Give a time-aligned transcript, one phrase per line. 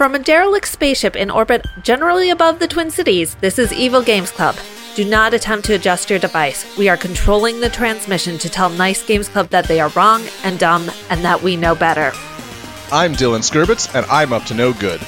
[0.00, 4.30] From a derelict spaceship in orbit generally above the Twin Cities, this is Evil Games
[4.30, 4.56] Club.
[4.94, 6.64] Do not attempt to adjust your device.
[6.78, 10.58] We are controlling the transmission to tell Nice Games Club that they are wrong and
[10.58, 12.12] dumb and that we know better.
[12.90, 15.02] I'm Dylan Skirbitz, and I'm up to no good.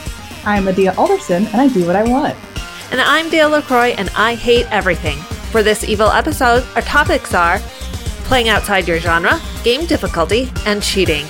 [0.44, 2.36] I'm Adia Alderson, and I do what I want.
[2.90, 5.16] And I'm Dale LaCroix, and I hate everything.
[5.52, 7.60] For this evil episode, our topics are
[8.24, 11.24] playing outside your genre, game difficulty, and cheating.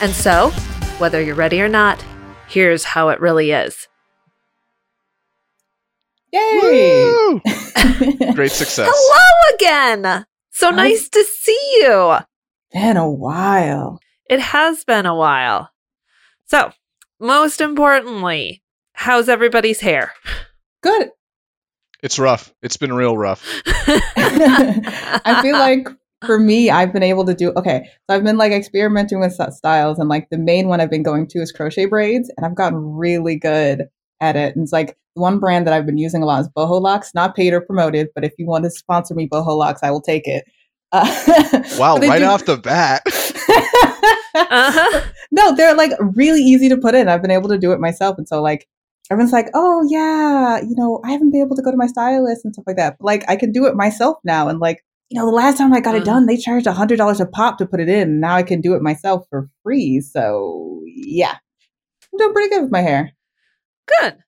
[0.00, 0.50] And so,
[0.98, 2.00] whether you're ready or not,
[2.48, 3.88] here's how it really is.
[6.32, 7.40] Yay!
[8.34, 8.90] Great success.
[8.92, 10.26] Hello again!
[10.50, 10.76] So Hi.
[10.76, 12.16] nice to see you.
[12.72, 14.00] Been a while.
[14.28, 15.70] It has been a while.
[16.44, 16.72] So,
[17.18, 20.12] most importantly, how's everybody's hair?
[20.82, 21.10] Good.
[22.02, 22.52] It's rough.
[22.62, 23.44] It's been real rough.
[23.66, 25.88] I feel like
[26.24, 27.88] for me, I've been able to do okay.
[28.08, 31.26] So I've been like experimenting with styles, and like the main one I've been going
[31.28, 33.88] to is crochet braids, and I've gotten really good
[34.20, 34.54] at it.
[34.56, 37.14] And it's like the one brand that I've been using a lot is Boho Locks,
[37.14, 40.02] not paid or promoted, but if you want to sponsor me, Boho Locks, I will
[40.02, 40.44] take it.
[40.90, 41.04] Uh,
[41.78, 43.02] Wow, right do- off the bat.
[44.34, 45.00] uh-huh.
[45.30, 47.10] no, they're like really easy to put in.
[47.10, 48.16] I've been able to do it myself.
[48.16, 48.66] And so like
[49.10, 52.42] everyone's like, oh yeah, you know, I haven't been able to go to my stylist
[52.44, 52.96] and stuff like that.
[52.98, 54.48] But like I can do it myself now.
[54.48, 56.26] And like, you know, the last time I got it done, mm.
[56.26, 58.20] they charged a hundred dollars a pop to put it in.
[58.20, 60.00] Now I can do it myself for free.
[60.00, 61.34] So yeah.
[62.12, 63.12] I'm doing pretty good with my hair.
[64.00, 64.18] Good.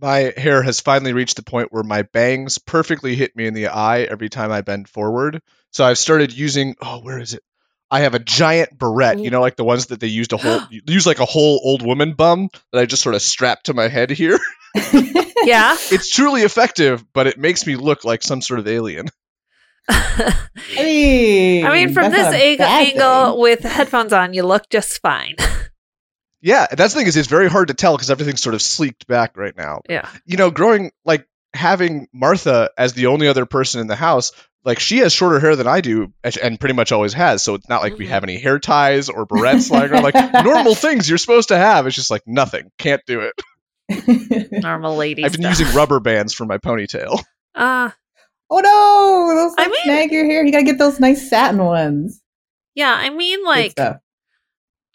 [0.00, 3.68] My hair has finally reached the point where my bangs perfectly hit me in the
[3.68, 5.40] eye every time I bend forward.
[5.72, 7.42] So I've started using, oh, where is it?
[7.90, 10.64] I have a giant barrette, you know, like the ones that they used to hold,
[10.70, 13.88] use like a whole old woman bum that I just sort of strap to my
[13.88, 14.38] head here.
[15.44, 15.76] Yeah.
[15.90, 19.08] It's truly effective, but it makes me look like some sort of alien.
[19.88, 20.34] I
[20.78, 23.40] I mean, mean, from this not a ang- bad angle thing.
[23.42, 25.36] with headphones on, you look just fine.
[26.46, 29.06] Yeah, that's the thing is it's very hard to tell because everything's sort of sleeked
[29.06, 29.80] back right now.
[29.88, 30.06] yeah.
[30.26, 34.32] you know, growing like having Martha as the only other person in the house,
[34.62, 37.42] like she has shorter hair than I do, and- and pretty much always has.
[37.42, 38.10] So it's not like we Mhm.
[38.10, 40.14] have any hair ties or barrettes lying around, like
[40.44, 41.86] normal things you're supposed to have.
[41.86, 44.52] It's just like nothing, can't do it.
[44.62, 45.58] Normal lady I've been stuff.
[45.60, 47.22] using rubber bands for my ponytail.
[47.54, 47.88] Uh,
[48.50, 50.44] oh no, those I mean- snag your hair.
[50.44, 52.22] You gotta get those nice satin ones.
[52.74, 53.74] yeah, I mean, like.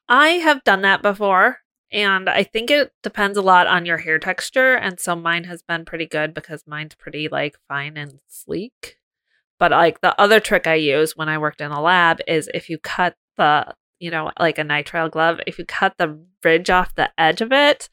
[0.07, 1.59] I have done that before,
[1.91, 4.73] and I think it depends a lot on your hair texture.
[4.73, 8.97] And so mine has been pretty good because mine's pretty like fine and sleek.
[9.59, 12.69] But like the other trick I use when I worked in a lab is if
[12.69, 16.95] you cut the, you know, like a nitrile glove, if you cut the ridge off
[16.95, 17.87] the edge of it,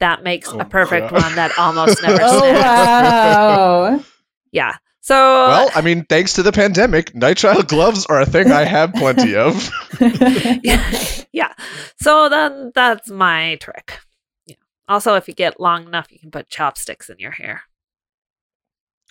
[0.00, 1.22] that makes Oh, a perfect God.
[1.22, 4.04] one that almost never Oh wow.
[4.52, 4.76] Yeah.
[5.04, 8.94] So Well, I mean, thanks to the pandemic, nitrile gloves are a thing I have
[8.94, 9.68] plenty of.
[10.00, 10.90] yeah.
[11.32, 11.52] yeah.
[12.00, 13.98] So then that's my trick.
[14.46, 14.54] Yeah.
[14.88, 17.62] Also, if you get long enough, you can put chopsticks in your hair.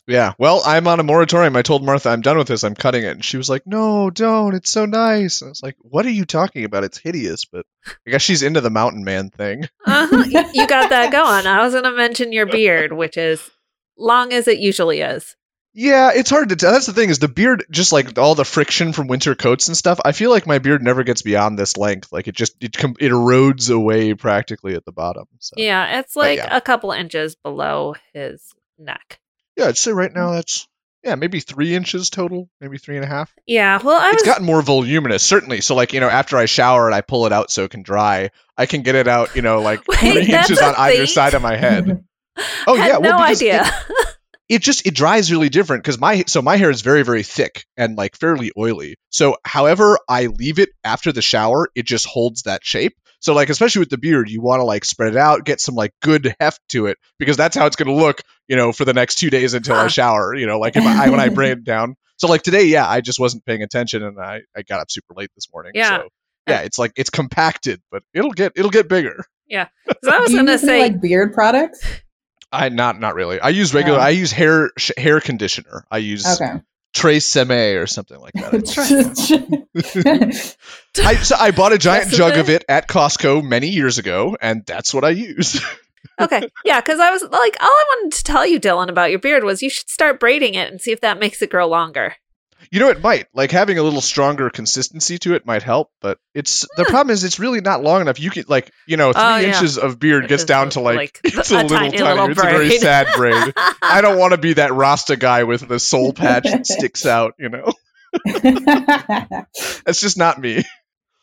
[0.07, 1.55] Yeah, well, I'm on a moratorium.
[1.55, 2.63] I told Martha I'm done with this.
[2.63, 4.55] I'm cutting it, and she was like, "No, don't.
[4.55, 6.83] It's so nice." I was like, "What are you talking about?
[6.83, 7.65] It's hideous." But
[8.07, 9.65] I guess she's into the mountain man thing.
[9.85, 10.23] Uh-huh.
[10.31, 11.45] y- you got that going.
[11.45, 13.47] I was going to mention your beard, which is
[13.97, 15.35] long as it usually is.
[15.73, 16.73] Yeah, it's hard to tell.
[16.73, 19.77] That's the thing is the beard, just like all the friction from winter coats and
[19.77, 19.99] stuff.
[20.03, 22.11] I feel like my beard never gets beyond this length.
[22.11, 25.25] Like it just it com- it erodes away practically at the bottom.
[25.39, 26.55] So Yeah, it's like yeah.
[26.55, 29.19] a couple inches below his neck.
[29.55, 30.35] yeah, I'd say right now mm.
[30.35, 30.67] that's
[31.03, 33.33] yeah maybe three inches total, maybe three and a half.
[33.47, 35.61] Yeah, well, I It's gotten more voluminous, certainly.
[35.61, 37.83] So like you know, after I shower and I pull it out so it can
[37.83, 39.37] dry, I can get it out.
[39.37, 42.03] You know, like Wait, three inches on either side of my head.
[42.65, 43.65] Oh yeah, no well, idea.
[43.65, 44.07] It,
[44.51, 47.65] it just it dries really different because my so my hair is very very thick
[47.77, 48.95] and like fairly oily.
[49.09, 52.97] So however I leave it after the shower, it just holds that shape.
[53.21, 55.75] So like especially with the beard, you want to like spread it out, get some
[55.75, 58.83] like good heft to it because that's how it's going to look, you know, for
[58.83, 60.35] the next two days until I shower.
[60.35, 61.95] You know, like if I when I braid it down.
[62.17, 65.13] So like today, yeah, I just wasn't paying attention and I I got up super
[65.15, 65.71] late this morning.
[65.75, 65.99] Yeah.
[65.99, 66.09] So
[66.49, 69.67] yeah, it's like it's compacted, but it'll get it'll get bigger yeah
[70.03, 71.85] so I was going to say, like beard products.
[72.51, 73.39] I not not really.
[73.39, 73.99] I use regular.
[73.99, 74.01] Oh.
[74.01, 75.85] I use hair sh- hair conditioner.
[75.89, 76.59] I use Okay.
[76.93, 78.53] TRESemmé or something like that.
[81.03, 84.35] I so I bought a giant Trace jug of it at Costco many years ago,
[84.41, 85.63] and that's what I use.
[86.21, 89.19] okay, yeah, because I was like, all I wanted to tell you, Dylan, about your
[89.19, 92.15] beard was you should start braiding it and see if that makes it grow longer.
[92.71, 96.19] You know, it might like having a little stronger consistency to it might help, but
[96.33, 98.19] it's the problem is it's really not long enough.
[98.19, 99.47] You can like you know three Oh, yeah.
[99.49, 102.09] inches of beard gets down to like, like it's a a, little tiny tiny.
[102.09, 103.53] little it's a very sad braid.
[103.81, 107.33] I don't want to be that Rasta guy with the soul patch that sticks out.
[107.37, 107.73] You know,
[109.85, 110.59] that's just not me.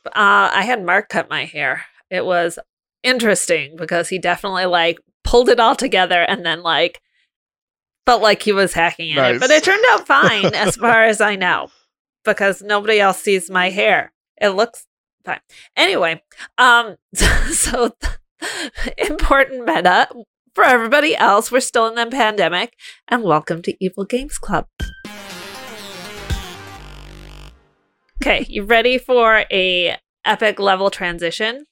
[0.06, 1.84] Uh, I had Mark cut my hair.
[2.10, 2.58] It was
[3.02, 7.00] interesting because he definitely like pulled it all together and then like
[8.08, 9.38] felt like he was hacking in it.
[9.38, 11.68] But it turned out fine as far as I know
[12.24, 14.14] because nobody else sees my hair.
[14.40, 14.86] It looks
[15.26, 15.40] fine.
[15.76, 16.22] Anyway,
[16.56, 16.96] um
[17.52, 17.94] so
[18.98, 20.08] important meta
[20.54, 21.52] for everybody else.
[21.52, 22.72] We're still in the pandemic
[23.08, 24.64] and welcome to Evil Games Club.
[28.22, 31.66] Okay, you ready for a epic level transition?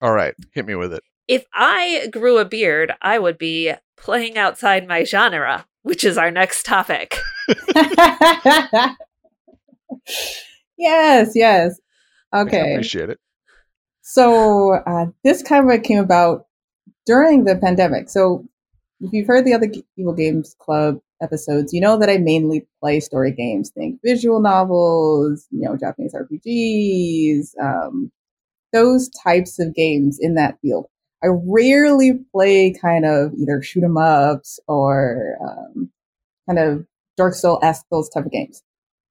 [0.00, 1.02] All right, hit me with it.
[1.30, 6.32] If I grew a beard, I would be playing outside my genre, which is our
[6.32, 7.20] next topic.
[10.76, 11.80] yes, yes.
[12.34, 12.60] Okay.
[12.60, 13.20] I appreciate it.
[14.02, 16.46] So uh, this kind of came about
[17.06, 18.08] during the pandemic.
[18.08, 18.44] So
[19.00, 22.66] if you've heard the other G- Evil Games Club episodes, you know that I mainly
[22.80, 23.70] play story games.
[23.70, 28.10] Think visual novels, you know, Japanese RPGs, um,
[28.72, 30.86] those types of games in that field.
[31.22, 35.90] I rarely play kind of either shoot 'em ups or um,
[36.48, 36.86] kind of
[37.16, 38.62] Dark Soul esque those type of games.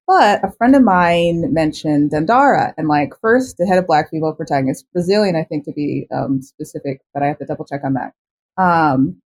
[0.08, 4.34] But a friend of mine mentioned Dandara, and like first the head of black female
[4.34, 7.94] protagonist, Brazilian, I think to be um, specific, but I have to double check on
[7.94, 8.14] that.
[8.62, 9.22] Um,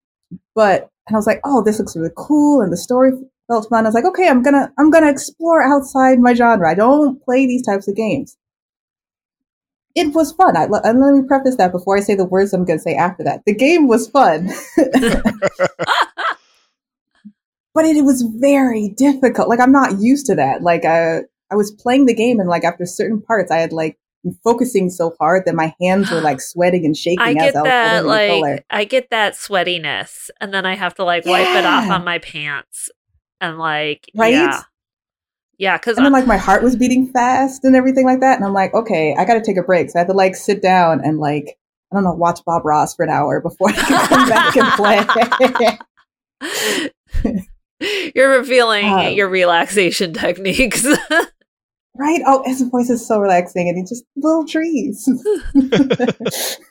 [0.56, 3.12] but and I was like, oh, this looks really cool, and the story
[3.48, 3.86] felt fun.
[3.86, 6.70] I was like, okay, I'm gonna I'm gonna explore outside my genre.
[6.70, 8.38] I don't play these types of games.
[9.96, 10.58] It was fun.
[10.58, 13.24] I, and let me preface that before I say the words I'm gonna say after
[13.24, 13.44] that.
[13.46, 14.50] The game was fun.
[17.74, 19.50] but it, was very difficult.
[19.50, 20.64] Like I'm not used to that.
[20.64, 24.00] Like uh, I was playing the game, and like after certain parts, I had like
[24.24, 27.56] been focusing so hard that my hands were like sweating and shaking I as get
[27.56, 31.56] I was that like I get that sweatiness and then I have to like wipe
[31.56, 32.90] it off on my pants
[33.42, 34.34] and like Right?
[34.34, 34.62] yeah.
[35.64, 38.44] Yeah, cuz And then like my heart was beating fast and everything like that, and
[38.46, 39.90] I'm like, okay, I got to take a break.
[39.90, 41.58] So I had to like sit down and like
[41.90, 44.68] I don't know, watch Bob Ross for an hour before I could come back and
[44.74, 45.00] play.
[48.16, 50.86] You're revealing Um, your relaxation techniques.
[51.96, 52.22] Right?
[52.26, 55.08] Oh, his voice is so relaxing, and he just little trees.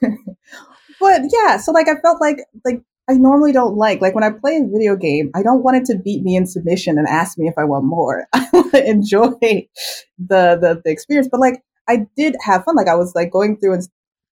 [1.01, 4.31] but yeah, so like I felt like like I normally don't like like when I
[4.31, 7.39] play a video game, I don't want it to beat me in submission and ask
[7.39, 8.27] me if I want more.
[8.33, 9.69] I want to enjoy the,
[10.19, 11.29] the the experience.
[11.31, 12.77] But like I did have fun.
[12.77, 13.83] Like I was like going through and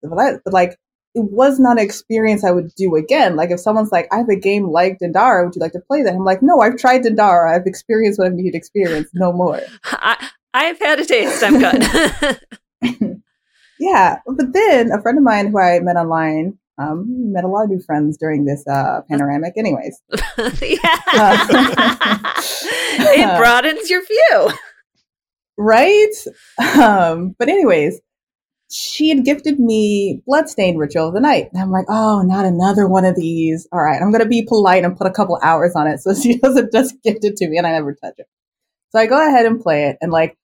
[0.03, 0.71] that, but like
[1.13, 3.35] it was not an experience I would do again.
[3.35, 6.01] Like if someone's like, I have a game like Dandara, would you like to play
[6.03, 6.13] that?
[6.13, 7.53] I'm like, no, I've tried Dandara.
[7.53, 9.09] I've experienced what I need to experience.
[9.13, 9.61] No more.
[9.83, 11.43] I I've had a taste.
[11.43, 13.21] I'm good.
[13.81, 17.63] Yeah, but then a friend of mine who I met online, um, met a lot
[17.63, 19.53] of new friends during this uh, panoramic.
[19.57, 20.01] Anyways,
[20.61, 22.27] yeah.
[22.93, 24.49] Uh, it broadens your view.
[25.57, 26.13] right?
[26.77, 28.01] Um, but anyways,
[28.69, 32.87] she had gifted me Bloodstained Ritual of the Night, and I'm like, oh, not another
[32.87, 33.67] one of these.
[33.71, 36.37] All right, I'm gonna be polite and put a couple hours on it so she
[36.37, 38.27] doesn't just gift it to me and I never touch it.
[38.91, 40.37] So I go ahead and play it, and like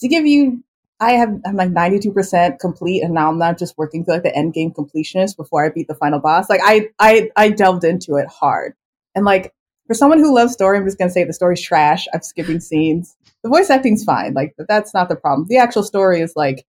[0.00, 0.62] to give you.
[1.02, 4.36] I have I'm like 92% complete and now I'm not just working through like the
[4.36, 6.48] end game completionist before I beat the final boss.
[6.48, 8.74] Like I I I delved into it hard.
[9.16, 9.52] And like
[9.88, 12.06] for someone who loves story, I'm just gonna say the story's trash.
[12.14, 13.16] I'm skipping scenes.
[13.42, 14.34] The voice acting's fine.
[14.34, 15.48] Like that's not the problem.
[15.48, 16.64] The actual story is like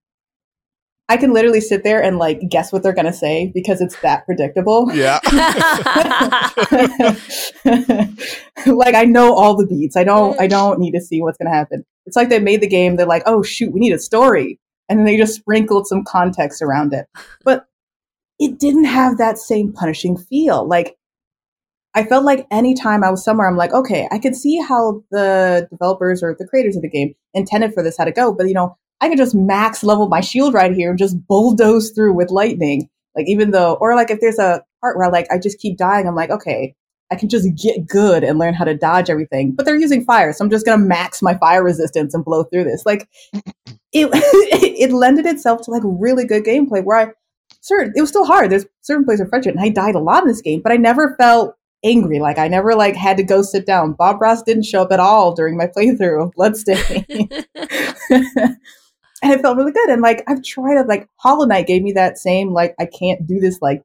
[1.10, 4.26] I can literally sit there and like guess what they're gonna say because it's that
[4.26, 4.92] predictable.
[4.96, 5.20] Yeah.
[8.66, 9.96] like I know all the beats.
[9.96, 10.50] I don't I mm.
[10.50, 11.86] don't need to see what's gonna happen.
[12.06, 14.60] It's like they made the game, they're like, oh shoot, we need a story.
[14.90, 17.08] And then they just sprinkled some context around it.
[17.44, 17.66] But
[18.40, 20.68] it didn't have that same punishing feel.
[20.68, 20.98] Like
[21.96, 25.68] I felt like anytime I was somewhere, I'm like, okay, I could see how the
[25.70, 28.54] developers or the creators of the game intended for this how to go, but you
[28.54, 32.32] know, I could just max level my shield right here and just bulldoze through with
[32.32, 32.90] lightning.
[33.16, 36.08] Like even though, or like if there's a part where like I just keep dying,
[36.08, 36.74] I'm like, okay,
[37.14, 39.52] I can just get good and learn how to dodge everything.
[39.52, 42.64] But they're using fire, so I'm just gonna max my fire resistance and blow through
[42.66, 42.86] this.
[42.86, 47.08] Like it, it lended itself to like really good gameplay where I
[47.62, 48.50] certain it was still hard.
[48.50, 50.78] There's certain places of friendship, and I died a lot in this game, but I
[50.78, 52.20] never felt angry.
[52.20, 53.94] Like I never like had to go sit down.
[53.94, 57.06] Bob Ross didn't show up at all during my playthrough of Bloodstain.
[59.24, 59.90] and it felt really good.
[59.90, 60.88] And like I've tried it.
[60.88, 63.62] like Hollow Knight gave me that same like I can't do this.
[63.62, 63.84] Like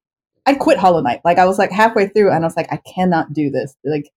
[0.48, 1.20] I quit Hollow Knight.
[1.26, 3.76] Like I was like halfway through and I was like I cannot do this.
[3.84, 4.08] Like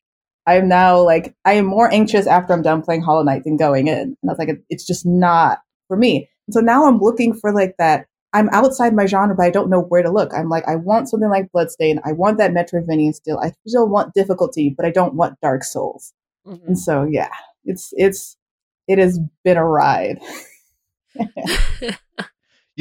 [0.47, 3.57] I am now like I am more anxious after I'm done playing Hollow Knight than
[3.57, 3.97] going in.
[3.97, 5.59] And I was like it's just not
[5.89, 6.29] for me.
[6.47, 8.05] And so now I'm looking for like that.
[8.31, 10.33] I'm outside my genre, but I don't know where to look.
[10.33, 11.99] I'm like, I want something like Bloodstain.
[12.05, 13.37] I want that Metroidvania still.
[13.39, 16.13] I still want difficulty, but I don't want Dark Souls.
[16.47, 16.65] Mhm.
[16.65, 17.31] And so, yeah,
[17.65, 18.37] it's it's
[18.87, 20.17] it has been a ride.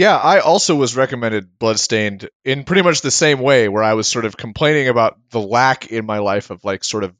[0.01, 4.09] Yeah, I also was recommended Bloodstained in pretty much the same way, where I was
[4.09, 7.15] sort of complaining about the lack in my life of like sort of.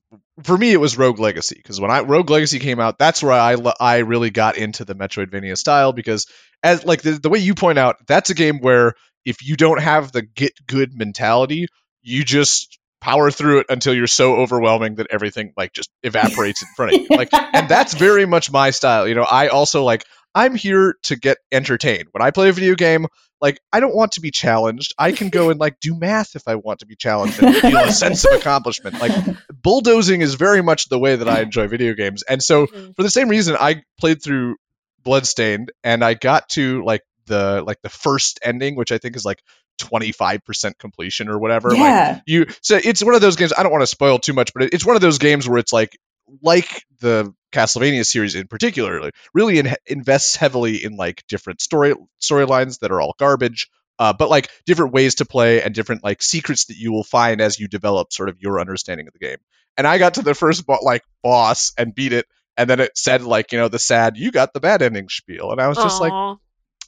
[0.45, 3.33] For me, it was Rogue Legacy because when I Rogue Legacy came out, that's where
[3.33, 6.27] I I really got into the Metroidvania style because
[6.63, 8.95] as like the, the way you point out, that's a game where
[9.27, 11.67] if you don't have the get good mentality,
[12.01, 16.69] you just power through it until you're so overwhelming that everything like just evaporates in
[16.77, 17.09] front of you.
[17.11, 19.07] Like and that's very much my style.
[19.07, 22.09] You know, I also like I'm here to get entertained.
[22.13, 23.07] When I play a video game,
[23.41, 24.95] like I don't want to be challenged.
[24.99, 27.79] I can go and like do math if I want to be challenged and feel
[27.79, 29.01] a sense of accomplishment.
[29.01, 29.13] Like
[29.63, 32.23] bulldozing is very much the way that I enjoy video games.
[32.23, 32.95] And so Mhm.
[32.97, 34.57] for the same reason I played through
[35.03, 39.25] Bloodstained and I got to like the like the first ending, which I think is
[39.25, 39.43] like
[39.79, 41.71] 25% completion or whatever.
[41.71, 42.21] Like yeah.
[42.27, 44.65] you so it's one of those games i don't want to spoil too much but
[44.75, 45.99] it's one of those games where it's like
[46.43, 52.79] like the castlevania series in particular really in, invests heavily in like different story storylines
[52.81, 56.67] that are all garbage uh, but like different ways to play and different like secrets
[56.67, 59.37] that you will find as you develop sort of your understanding of the game.
[59.77, 62.27] And i got to the first bo- like boss and beat it
[62.57, 65.53] and then it said like you know the sad you got the bad ending spiel
[65.53, 66.13] and i was just like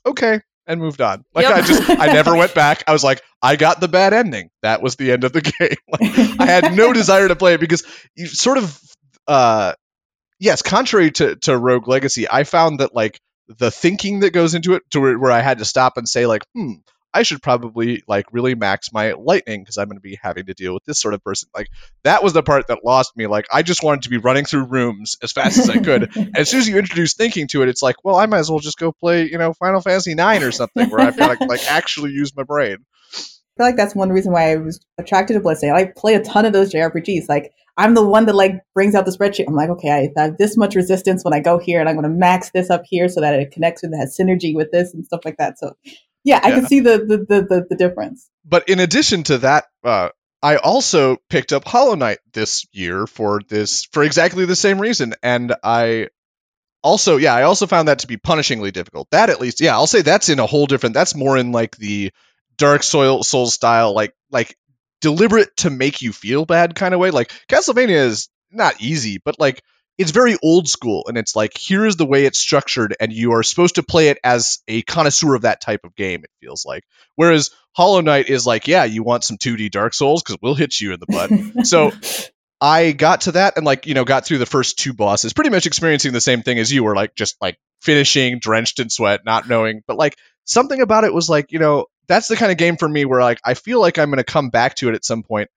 [0.06, 1.24] okay and moved on.
[1.34, 1.56] Like Yep.
[1.56, 2.84] i just i never went back.
[2.86, 4.50] I was like i got the bad ending.
[4.62, 5.76] That was the end of the game.
[5.88, 8.80] Like i had no desire to play it because you sort of
[9.26, 9.74] uh
[10.42, 13.18] yes contrary to to rogue legacy i found that like
[13.48, 16.26] the thinking that goes into it to where, where i had to stop and say
[16.26, 16.72] like hmm
[17.14, 20.54] i should probably like really max my lightning because i'm going to be having to
[20.54, 21.48] deal with this sort of person.
[21.54, 21.68] Like
[22.04, 23.26] that was the part that lost me.
[23.26, 26.10] Like i just wanted to be running through rooms as fast as i could.
[26.16, 28.50] And as soon as you introduce thinking to it, it's like, well, I might as
[28.50, 31.44] well just go play, you know, Final Fantasy Nine or something where I've got to
[31.44, 32.78] like actually use my brain.
[33.56, 35.76] I feel like that's one reason why I was attracted to Bloodstained.
[35.76, 37.28] I play a ton of those JRPGs.
[37.28, 39.46] Like I'm the one that like brings out the spreadsheet.
[39.46, 42.10] I'm like, okay, I have this much resistance when I go here, and I'm going
[42.10, 44.94] to max this up here so that it connects with, it has synergy with this
[44.94, 45.58] and stuff like that.
[45.58, 45.74] So,
[46.24, 46.54] yeah, I Yeah.
[46.56, 48.28] can see the the, the the the difference.
[48.44, 50.10] But in addition to that, uh,
[50.42, 55.14] I also picked up Hollow Knight this year for this for exactly the same reason,
[55.22, 56.08] and I
[56.82, 59.08] also, yeah, I also found that to be punishingly difficult.
[59.12, 60.94] That at least, yeah, I'll say that's in a whole different.
[60.94, 62.12] That's more in like the
[62.56, 64.56] Dark Soul Souls style, like like
[65.00, 67.10] deliberate to make you feel bad kind of way.
[67.10, 69.62] Like Castlevania is not easy, but like
[69.98, 73.42] it's very old school, and it's like here's the way it's structured, and you are
[73.42, 76.24] supposed to play it as a connoisseur of that type of game.
[76.24, 76.84] It feels like,
[77.16, 80.80] whereas Hollow Knight is like, yeah, you want some 2D Dark Souls because we'll hit
[80.80, 81.66] you in the butt.
[81.66, 81.92] So
[82.60, 85.50] I got to that and like you know got through the first two bosses, pretty
[85.50, 89.24] much experiencing the same thing as you were, like just like finishing drenched in sweat,
[89.24, 92.58] not knowing, but like something about it was like you know that's the kind of
[92.58, 95.04] game for me where like I feel like I'm gonna come back to it at
[95.04, 95.50] some point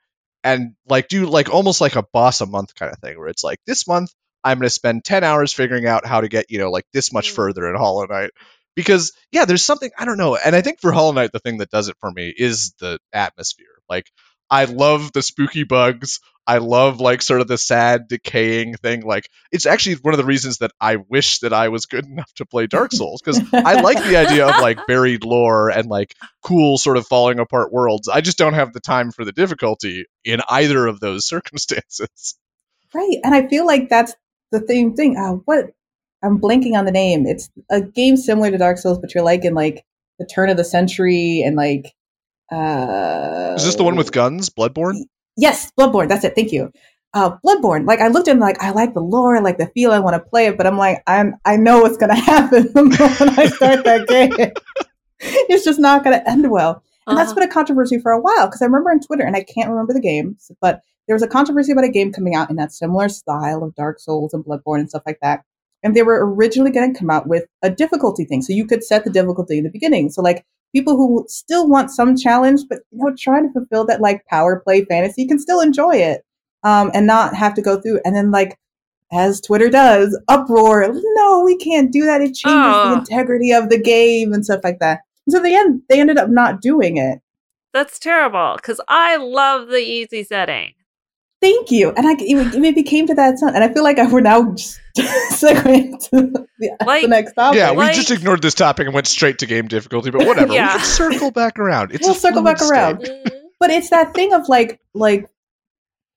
[0.43, 3.43] and like do like almost like a boss a month kind of thing where it's
[3.43, 6.71] like this month I'm gonna spend ten hours figuring out how to get you know
[6.71, 7.35] like this much Mm.
[7.35, 8.31] further in Hollow Knight
[8.75, 11.57] because yeah there's something I don't know and I think for Hollow Knight the thing
[11.57, 14.09] that does it for me is the atmosphere like
[14.49, 19.01] I love the spooky bugs I love like sort of the sad decaying thing.
[19.01, 22.31] Like it's actually one of the reasons that I wish that I was good enough
[22.35, 26.13] to play Dark Souls because I like the idea of like buried lore and like
[26.43, 28.07] cool sort of falling apart worlds.
[28.07, 32.35] I just don't have the time for the difficulty in either of those circumstances.
[32.93, 33.17] Right.
[33.23, 34.13] And I feel like that's
[34.51, 35.17] the same thing.
[35.17, 35.71] Uh, what
[36.23, 37.25] I'm blanking on the name.
[37.25, 39.83] It's a game similar to Dark Souls, but you're like in like
[40.19, 41.93] the turn of the century and like
[42.51, 45.01] uh Is this the one with guns, Bloodborne?
[45.37, 46.09] Yes, Bloodborne.
[46.09, 46.35] That's it.
[46.35, 46.71] Thank you.
[47.13, 47.87] Uh, Bloodborne.
[47.87, 49.99] Like I looked at it, like I like the lore, I like the feel, I
[49.99, 53.39] want to play it, but I'm like, I'm I know what's gonna happen the moment
[53.39, 54.33] I start that game.
[55.19, 56.83] it's just not gonna end well.
[57.07, 57.41] And that's Uh-huh.
[57.41, 59.93] been a controversy for a while because I remember on Twitter, and I can't remember
[59.93, 63.09] the games, but there was a controversy about a game coming out in that similar
[63.09, 65.43] style of Dark Souls and Bloodborne and stuff like that.
[65.83, 68.41] And they were originally going to come out with a difficulty thing.
[68.41, 70.09] So you could set the difficulty in the beginning.
[70.09, 70.43] So, like,
[70.75, 74.59] people who still want some challenge, but, you know, trying to fulfill that, like, power
[74.59, 76.25] play fantasy can still enjoy it
[76.63, 78.01] um, and not have to go through.
[78.03, 78.59] And then, like,
[79.13, 80.89] as Twitter does, uproar.
[80.91, 82.19] No, we can't do that.
[82.21, 82.43] It changes
[82.75, 82.89] Oh.
[82.89, 84.99] the integrity of the game and stuff like that.
[85.25, 87.19] And so, the end, they ended up not doing it.
[87.73, 90.73] That's terrible because I love the easy setting.
[91.45, 91.91] Thank you.
[91.91, 94.51] And I, it, it became to that son, and I feel like I, we're now
[94.53, 94.79] just
[95.31, 97.57] segueing to the, Like- the next topic.
[97.59, 100.51] Yeah, we like- just ignored this topic and went straight to game difficulty, but whatever.
[100.51, 100.73] Yeah.
[100.73, 101.91] We can circle back around.
[101.93, 103.05] It's We'll a circle fluid back around.
[103.05, 103.25] state.
[103.25, 103.37] Mm-hmm.
[103.59, 105.27] but it's that thing of like, like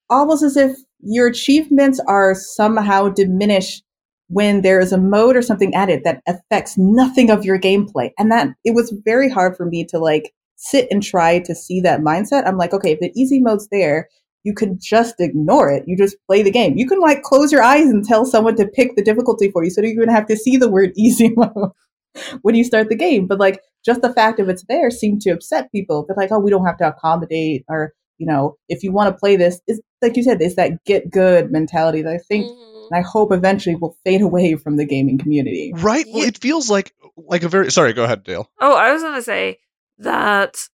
[0.09, 3.85] almost as if your achievements are somehow diminished
[4.29, 8.11] when there is a mode or something added that affects nothing of your gameplay.
[8.19, 11.81] And that it was very hard for me to like sit and try to see
[11.83, 12.47] that mindset.
[12.47, 14.09] I'm like, okay, if the easy mode's there,
[14.45, 15.85] you can just ignore it.
[15.87, 16.77] You just play the game.
[16.77, 19.71] You can like close your eyes and tell someone to pick the difficulty for you
[19.71, 21.71] so you don't even have to see the word easy mode
[22.43, 23.27] when you start the game.
[23.27, 26.05] But like just the fact of it's there seemed to upset people.
[26.07, 29.19] They're like, oh, we don't have to accommodate, or you know, if you want to
[29.19, 32.47] play this, it's like you said, it's that get good mentality that I think.
[32.47, 32.75] Mhm.
[32.91, 35.73] And I hope eventually will fade away from the gaming community.
[35.77, 36.07] Right?
[36.09, 37.93] Well, it feels like like a very sorry.
[37.93, 38.51] Go ahead, Dale.
[38.61, 39.59] Oh, I was gonna say
[39.99, 40.69] that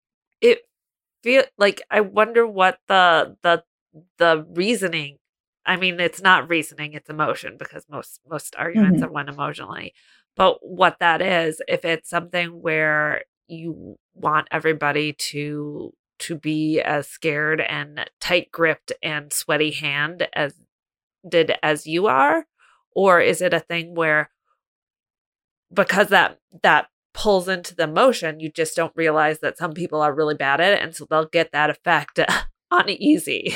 [0.42, 0.60] it
[1.24, 3.64] feel like I wonder what the the
[4.18, 5.18] the reasoning.
[5.66, 9.06] I mean, it's not reasoning; it's emotion because most most arguments Mhm.
[9.08, 9.94] are won emotionally.
[10.36, 17.08] But what that is, if it's something where you want everybody to to be as
[17.10, 20.56] scared and tight gripped and sweaty hand as
[21.28, 22.46] did as you are,
[22.96, 24.30] or is it a thing where
[25.74, 30.14] because that that pulls into the motion, you just don't realize that some people are
[30.14, 32.20] really bad at it, and so they'll get that effect
[32.72, 33.56] on easy.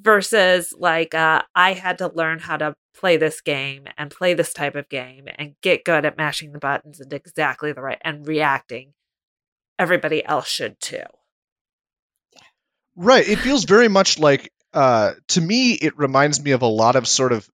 [0.00, 4.52] Versus like uh, I had to learn how to play this game and play this
[4.52, 8.26] type of game and get good at mashing the buttons and exactly the right and
[8.26, 8.94] reacting.
[9.78, 11.02] Everybody else should too.
[12.94, 13.28] Right.
[13.28, 17.06] It feels very much like uh to me it reminds me of a lot of
[17.06, 17.46] sort of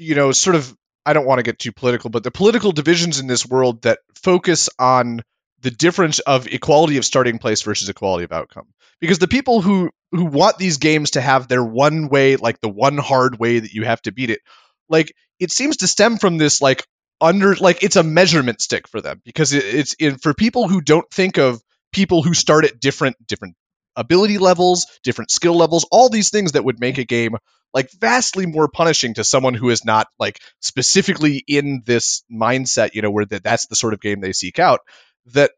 [0.00, 0.74] you know, sort of
[1.06, 4.00] I don't want to get too political, but the political divisions in this world that
[4.14, 5.22] focus on
[5.62, 8.68] the difference of equality of starting place versus equality of outcome.
[9.00, 12.68] Because the people who who want these games to have their one way, like the
[12.68, 14.40] one hard way that you have to beat it,
[14.88, 16.86] like it seems to stem from this like
[17.20, 20.80] under like it's a measurement stick for them because it, it's in for people who
[20.80, 23.56] don't think of people who start at different different
[23.96, 27.36] ability levels, different skill levels, all these things that would make a game
[27.72, 33.02] like vastly more punishing to someone who is not like specifically in this mindset, you
[33.02, 34.80] know, where that that's the sort of game they seek out.
[35.26, 35.52] That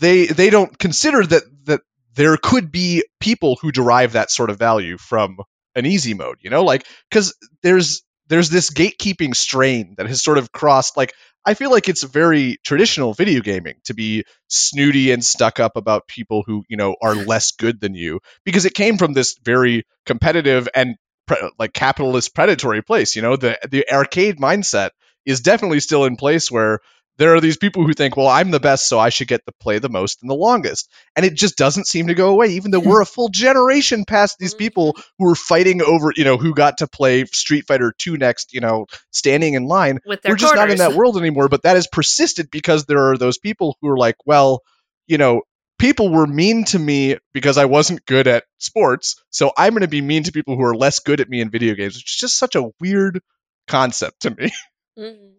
[0.00, 1.80] they they don't consider that that
[2.14, 5.38] there could be people who derive that sort of value from
[5.74, 10.38] an easy mode, you know, like because there's there's this gatekeeping strain that has sort
[10.38, 11.14] of crossed like
[11.48, 16.06] I feel like it's very traditional video gaming to be snooty and stuck up about
[16.06, 19.86] people who, you know, are less good than you because it came from this very
[20.04, 20.96] competitive and
[21.26, 24.90] pre- like capitalist predatory place, you know, the the arcade mindset
[25.24, 26.80] is definitely still in place where
[27.18, 29.52] there are these people who think, well, I'm the best, so I should get to
[29.60, 30.88] play the most and the longest.
[31.16, 34.38] And it just doesn't seem to go away, even though we're a full generation past
[34.38, 38.16] these people who were fighting over, you know, who got to play Street Fighter 2
[38.16, 41.48] next, you know, standing in line With their we're just not in that world anymore
[41.48, 44.62] but that has persisted because there are those people who are like well
[45.06, 45.42] you know
[45.78, 49.88] people were mean to me because i wasn't good at sports so i'm going to
[49.88, 52.20] be mean to people who are less good at me in video games which is
[52.20, 53.20] just such a weird
[53.66, 54.50] concept to me
[54.98, 55.34] Mhm.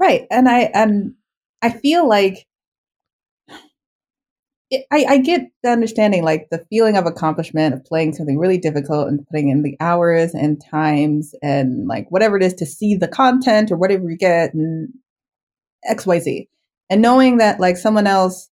[0.00, 0.26] Right.
[0.30, 1.14] And I and
[1.60, 2.46] I feel like
[4.70, 8.56] it, I, I get the understanding, like the feeling of accomplishment of playing something really
[8.56, 12.94] difficult and putting in the hours and times and like whatever it is to see
[12.94, 14.88] the content or whatever you get and
[15.90, 16.48] XYZ.
[16.88, 18.48] And knowing that like someone else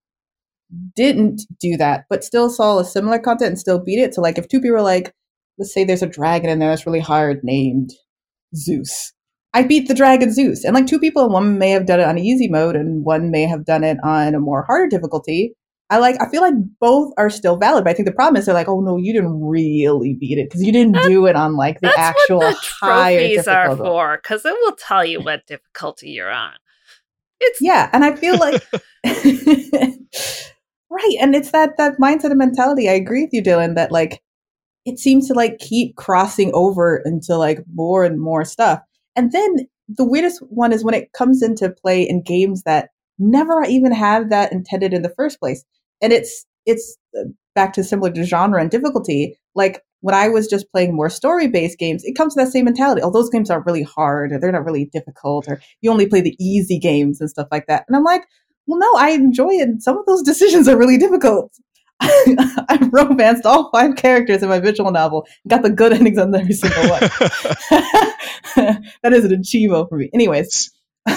[0.96, 4.14] didn't do that, but still saw a similar content and still beat it.
[4.14, 5.14] So like if two people like,
[5.58, 7.92] let's say there's a dragon in there that's really hard named
[8.56, 9.14] Zeus.
[9.54, 10.64] I beat the dragon Zeus.
[10.64, 13.44] And like two people, one may have done it on easy mode and one may
[13.44, 15.56] have done it on a more harder difficulty.
[15.90, 18.46] I like I feel like both are still valid, but I think the problem is
[18.46, 21.36] they're like, oh no, you didn't really beat it because you didn't That- do it
[21.36, 25.22] on like the That's actual what the trophies are for, because it will tell you
[25.22, 26.54] what difficulty you're on.
[27.40, 28.64] It's Yeah, and I feel like
[29.04, 29.98] right,
[31.22, 32.90] and it's that that mindset and mentality.
[32.90, 33.76] I agree with you, Dylan.
[33.76, 34.20] That like
[34.86, 38.80] it seems to like keep crossing over into like more and more stuff,
[39.16, 43.64] and then the weirdest one is when it comes into play in games that never
[43.64, 45.64] even have that intended in the first place,
[46.02, 47.24] and it's it's uh,
[47.56, 49.38] back to similar to genre and difficulty.
[49.56, 52.66] Like when I was just playing more story based games, it comes to that same
[52.66, 53.02] mentality.
[53.02, 56.22] Oh, those games aren't really hard, or they're not really difficult, or you only play
[56.22, 57.86] the easy games and stuff like that.
[57.88, 58.26] And I'm like,
[58.68, 59.82] well, no, I enjoy it.
[59.82, 61.52] Some of those decisions are really difficult.
[62.70, 66.54] I romanced all five characters in my visual novel, got the good endings on every
[66.54, 67.00] single one.
[69.04, 70.10] that is an achievement for me.
[70.14, 70.72] Anyways,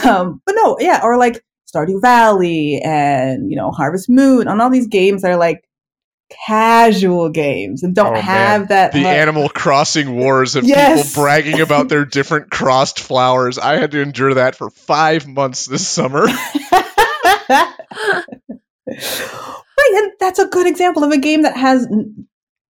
[0.05, 4.70] um, but no, yeah, or like Stardew Valley and you know Harvest Moon, on all
[4.70, 5.62] these games that are like
[6.49, 8.22] casual games and don't Oh, man.
[8.22, 11.09] have that the much- animal crossing wars of Yes.
[11.12, 15.66] people bragging about their different crossed flowers i had to endure that for five months
[15.66, 16.27] this summer
[19.94, 21.87] and that's a good example of a game that has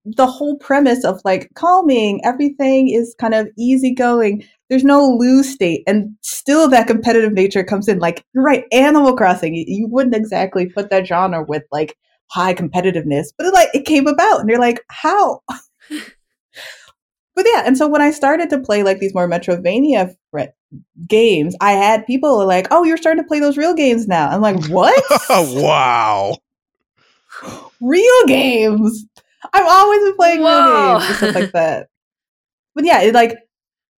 [0.05, 4.43] the whole premise of like calming, everything is kind of easygoing.
[4.69, 7.99] There's no lose state, and still that competitive nature comes in.
[7.99, 11.95] Like you're right, Animal Crossing, you, wouldn't exactly put that genre with like
[12.31, 15.41] high competitiveness, but it like it came about, and you're like, how?
[17.35, 20.15] but yeah, and so when I started to play like these more Metroidvania
[21.07, 24.41] games, I had people like, "Oh, you're starting to play those real games now." I'm
[24.41, 25.03] like, "What?
[25.29, 26.37] wow.
[27.79, 29.05] Real games?
[29.53, 30.49] I've always been playing Whoa.
[30.49, 31.87] real games and stuff like that."
[32.75, 33.37] But yeah, it like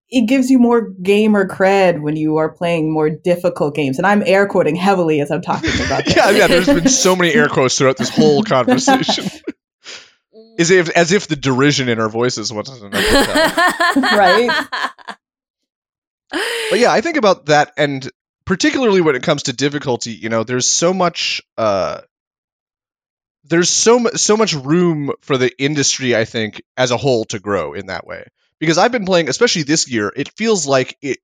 [0.10, 4.24] it gives you more gamer cred when you are playing more difficult games, and I'm
[4.26, 6.16] air quoting heavily as I'm talking about this.
[6.16, 6.48] Yeah, yeah.
[6.48, 9.26] There's been so many air quotes throughout this whole conversation.
[10.60, 13.96] As if, as if the derision in our voices wasn't enough.
[13.96, 14.68] Right?
[16.30, 18.08] But yeah, I think about that, and
[18.46, 22.02] particularly when it comes to difficulty, you know, there's so much, uh,
[23.46, 27.74] there's so so much room for the industry, I think, as a whole to grow
[27.74, 28.26] in that way.
[28.60, 31.20] Because I've been playing, especially this year, it feels like it.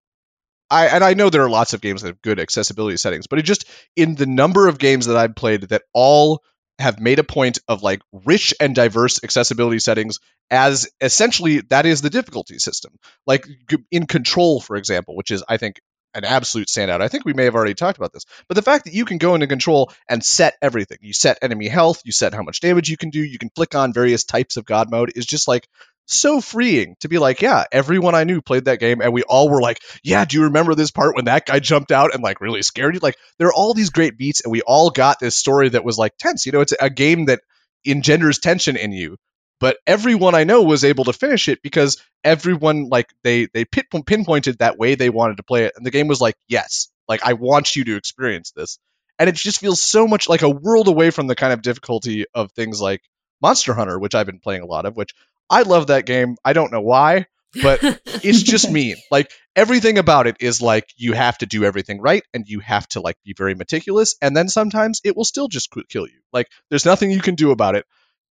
[0.69, 3.39] I and I know there are lots of games that have good accessibility settings, but
[3.39, 6.43] it just in the number of games that I've played that all
[6.79, 12.01] have made a point of like rich and diverse accessibility settings as essentially that is
[12.01, 12.95] the difficulty system
[13.27, 13.45] like
[13.91, 15.81] in control for example which is i think
[16.13, 17.01] an absolute standout.
[17.01, 19.17] I think we may have already talked about this but the fact that you can
[19.17, 20.97] go into control and set everything.
[21.01, 23.75] You set enemy health you set how much damage you can do you can flick
[23.75, 25.67] on various types of god mode is just like
[26.11, 29.47] so freeing to be like yeah everyone i knew played that game and we all
[29.47, 32.41] were like yeah do you remember this part when that guy jumped out and like
[32.41, 32.99] really scared you?
[33.01, 35.97] Like there are all these great beats and we all got this story that was
[35.97, 36.45] like tense.
[36.45, 37.41] You know it's a game that
[37.85, 39.17] engenders tension in you
[39.59, 44.59] but everyone I know was able to finish it because everyone like they they pinpointed
[44.59, 47.33] that way they wanted to play it, and the game was like, yes, like I
[47.33, 48.79] want you to experience this,
[49.17, 52.25] and it just feels so much like a world away from the kind of difficulty
[52.33, 53.01] of things like
[53.41, 55.13] Monster Hunter, which I've been playing a lot of, which
[55.49, 56.37] I love that game.
[56.45, 57.25] I don't know why,
[57.61, 58.97] but it's just mean.
[59.11, 62.87] Like everything about it is like you have to do everything right and you have
[62.89, 66.19] to like be very meticulous and then sometimes it will still just kill you.
[66.31, 67.85] Like there's nothing you can do about it.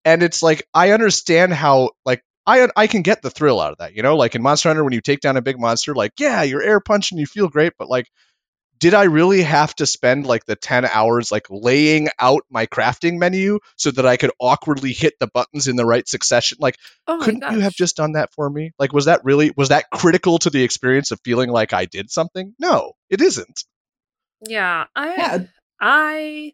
[0.05, 3.79] And it's like I understand how like I I can get the thrill out of
[3.79, 4.15] that, you know?
[4.15, 6.79] Like in Monster Hunter when you take down a big monster like yeah, you're air
[6.79, 8.07] punching, you feel great, but like
[8.77, 13.17] did I really have to spend like the 10 hours like laying out my crafting
[13.17, 16.57] menu so that I could awkwardly hit the buttons in the right succession?
[16.59, 18.71] Like oh couldn't you have just done that for me?
[18.77, 22.11] Like, was that really was that critical to the experience of feeling like I did
[22.11, 22.53] something?
[22.59, 23.63] No, it isn't.
[24.47, 25.37] Yeah, I Yeah.
[25.79, 26.53] I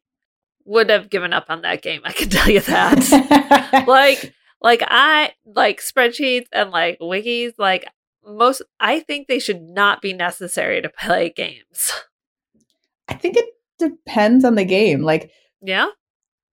[0.66, 2.02] would have given up on that game.
[2.04, 3.86] I can tell you that.
[3.88, 7.86] like like I like spreadsheets and like wikis like
[8.26, 11.92] most I think they should not be necessary to play games.
[13.08, 13.46] I think it
[13.80, 15.02] depends on the game.
[15.02, 15.88] Like Yeah?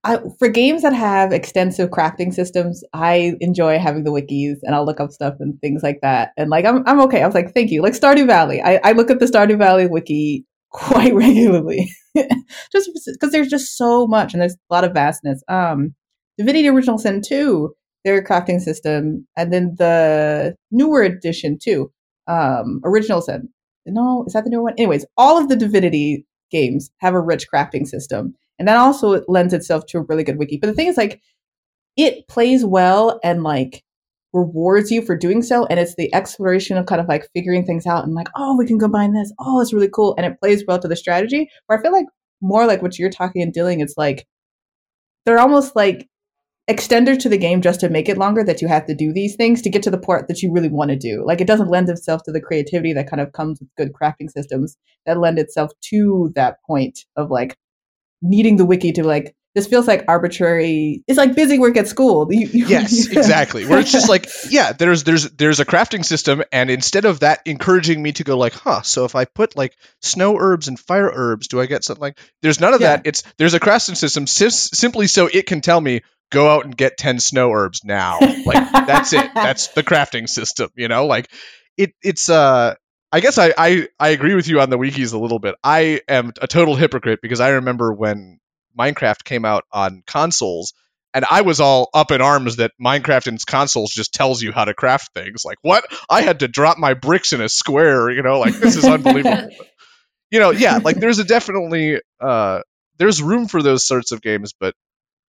[0.05, 4.87] I, for games that have extensive crafting systems, I enjoy having the wikis and I'll
[4.87, 6.33] look up stuff and things like that.
[6.37, 7.23] And like I'm I'm okay.
[7.23, 7.83] I was like, thank you.
[7.83, 8.63] Like Stardew Valley.
[8.63, 11.91] I, I look at the Stardew Valley wiki quite regularly.
[12.73, 15.43] just because there's just so much and there's a lot of vastness.
[15.49, 15.95] Um
[16.37, 21.91] Divinity Original Sin 2, their crafting system, and then the newer edition too.
[22.27, 23.49] Um Original Sin.
[23.87, 24.75] No, is that the newer one?
[24.77, 29.55] Anyways, all of the Divinity games have a rich crafting system and that also lends
[29.55, 31.21] itself to a really good wiki but the thing is like
[31.97, 33.83] it plays well and like
[34.33, 37.87] rewards you for doing so and it's the exploration of kind of like figuring things
[37.87, 39.33] out and like oh we can combine this.
[39.39, 40.15] Oh it's really cool.
[40.17, 42.07] And it plays well to the strategy where i feel like
[42.41, 44.27] more like what you're talking and dealing it's like
[45.25, 46.09] they're almost like
[46.69, 49.37] extenders to the game just to make it longer that you have to do these
[49.37, 51.25] things to get to the part that you really want to do.
[51.27, 54.31] Like it doesn't lend itself to the creativity that kind of comes with good crafting
[54.31, 57.57] systems that lend itself to that point of like
[58.21, 62.27] needing the wiki to like this feels like arbitrary it's like busy work at school
[62.33, 63.67] You- you- Yes, exactly.
[63.67, 67.41] Where it's just like, yeah, there's there's there's a crafting system, and instead of that
[67.47, 71.11] encouraging me to go like, huh, so if I put like snow herbs and fire
[71.13, 72.19] herbs, do I get something like?
[72.43, 72.97] There's none of Yeah.
[72.97, 73.07] that.
[73.07, 76.77] It's there's a crafting system sis- simply so it can tell me go out and
[76.77, 78.19] get ten snow herbs now.
[78.21, 79.31] Like that's it.
[79.35, 80.71] That's the crafting system.
[80.77, 81.31] You know, like
[81.77, 82.75] it it's uh.
[83.11, 85.55] I guess I, I, I agree with you on the wikis a little bit.
[85.65, 88.39] I am a total hypocrite because I remember when
[88.79, 90.73] Minecraft came out on consoles,
[91.15, 94.53] and I was all up in arms that Minecraft and its consoles just tells you
[94.53, 95.45] how to craft things.
[95.45, 95.85] Like, what?
[96.09, 99.51] I had to drop my bricks in a square, you know, like this is unbelievable.
[100.31, 102.61] you know, yeah, like there's a definitely uh
[102.99, 104.75] there's room for those sorts of games, but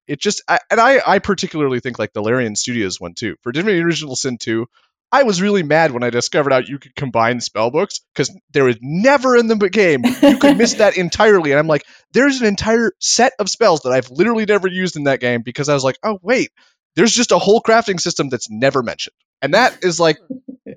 [0.07, 3.37] it just I, and I I particularly think like the Larian Studios one too.
[3.43, 4.67] For Divinity Original Sin 2,
[5.15, 8.65] I was really mad when I discovered out you could combine spell books because there
[8.65, 11.53] was never in the game you could miss that entirely.
[11.53, 15.05] And I'm like, there's an entire set of spells that I've literally never used in
[15.05, 16.51] that game because I was like, oh wait,
[16.97, 20.19] there's just a whole crafting system that's never mentioned, and that is like,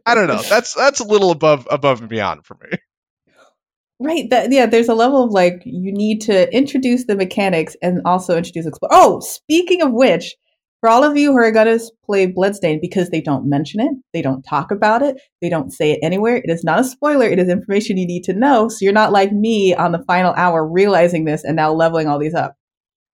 [0.06, 2.78] I don't know, that's that's a little above above and beyond for me.
[4.00, 8.02] right that yeah there's a level of like you need to introduce the mechanics and
[8.06, 10.36] also introduce explore oh speaking of which
[10.82, 13.92] For all of you who are going to play Bloodstained because they don't mention it,
[14.14, 17.26] they don't talk about it, they don't say it anywhere, it is not a spoiler.
[17.26, 18.70] It is information you need to know.
[18.70, 22.20] So you're not like me on the final hour realizing this and now leveling all
[22.20, 22.56] these up.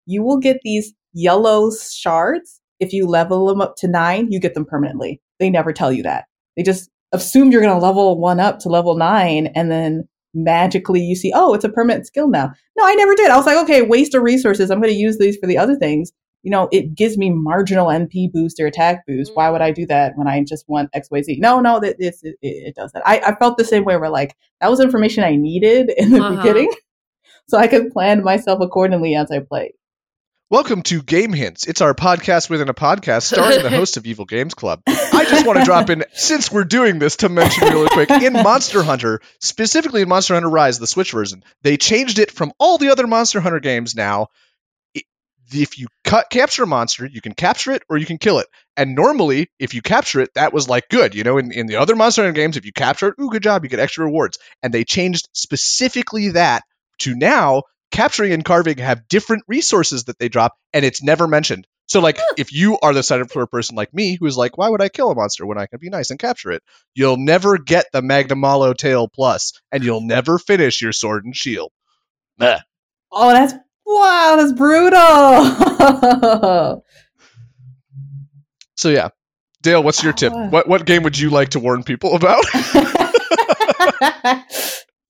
[0.05, 2.59] You will get these yellow shards.
[2.81, 5.21] If you level them up to nine, you get them permanently.
[5.39, 6.25] They never tell you that.
[6.57, 10.99] They just assume you're going to level one up to level nine and then magically
[10.99, 12.51] you see, oh, it's a permanent skill now.
[12.75, 13.29] No, I never did.
[13.29, 14.69] I was like, okay, waste of resources.
[14.69, 16.11] I'm going to use these for the other things
[16.43, 19.31] you know, it gives me marginal MP boost or attack boost.
[19.33, 21.39] Why would I do that when I just want XYZ?
[21.39, 23.01] No, no, that it, it, it, does that.
[23.05, 26.21] I, I felt the same way where like that was information I needed in the
[26.21, 26.37] uh-huh.
[26.37, 26.71] beginning.
[27.45, 29.73] So I could plan myself accordingly as I play.
[30.49, 31.67] Welcome to Game Hints.
[31.67, 34.81] It's our podcast within a podcast starring the host of Evil Games Club.
[34.87, 38.31] I just want to drop in, since we're doing this, to mention really quick in
[38.31, 42.77] Monster Hunter, specifically in Monster Hunter Rise, the Switch version, they changed it from all
[42.77, 44.29] the other Monster Hunter games now
[45.55, 48.47] if you cut capture a monster, you can capture it or you can kill it.
[48.75, 51.15] And normally, if you capture it, that was like good.
[51.15, 53.43] You know, in, in the other Monster Hunter games, if you capture it, ooh, good
[53.43, 54.37] job, you get extra rewards.
[54.61, 56.63] And they changed specifically that
[56.99, 61.67] to now capturing and carving have different resources that they drop, and it's never mentioned.
[61.85, 64.69] So, like, if you are the setup for a person like me who's like, why
[64.69, 66.63] would I kill a monster when I can be nice and capture it?
[66.95, 71.71] You'll never get the Magnamalo Tail Plus, and you'll never finish your Sword and Shield.
[72.39, 72.59] Meh.
[73.11, 73.53] Oh, that's
[73.85, 74.93] Wow, that's brutal.
[78.75, 79.09] so yeah,
[79.61, 80.33] Dale, what's your tip?
[80.33, 82.43] What what game would you like to warn people about?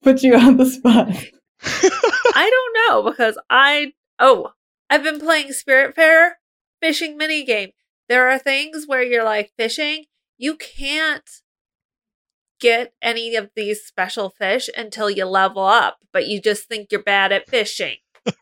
[0.02, 1.08] Put you on the spot.
[2.34, 4.52] I don't know because I oh
[4.90, 6.32] I've been playing Spiritfarer
[6.80, 7.70] fishing mini game.
[8.08, 10.04] There are things where you're like fishing,
[10.36, 11.28] you can't
[12.60, 17.02] get any of these special fish until you level up, but you just think you're
[17.02, 17.96] bad at fishing.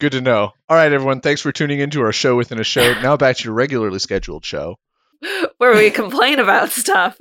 [0.00, 0.52] Good to know.
[0.68, 1.20] All right, everyone.
[1.20, 2.94] Thanks for tuning into our show within a show.
[3.00, 4.76] Now back to your regularly scheduled show.
[5.58, 7.18] Where we complain about stuff.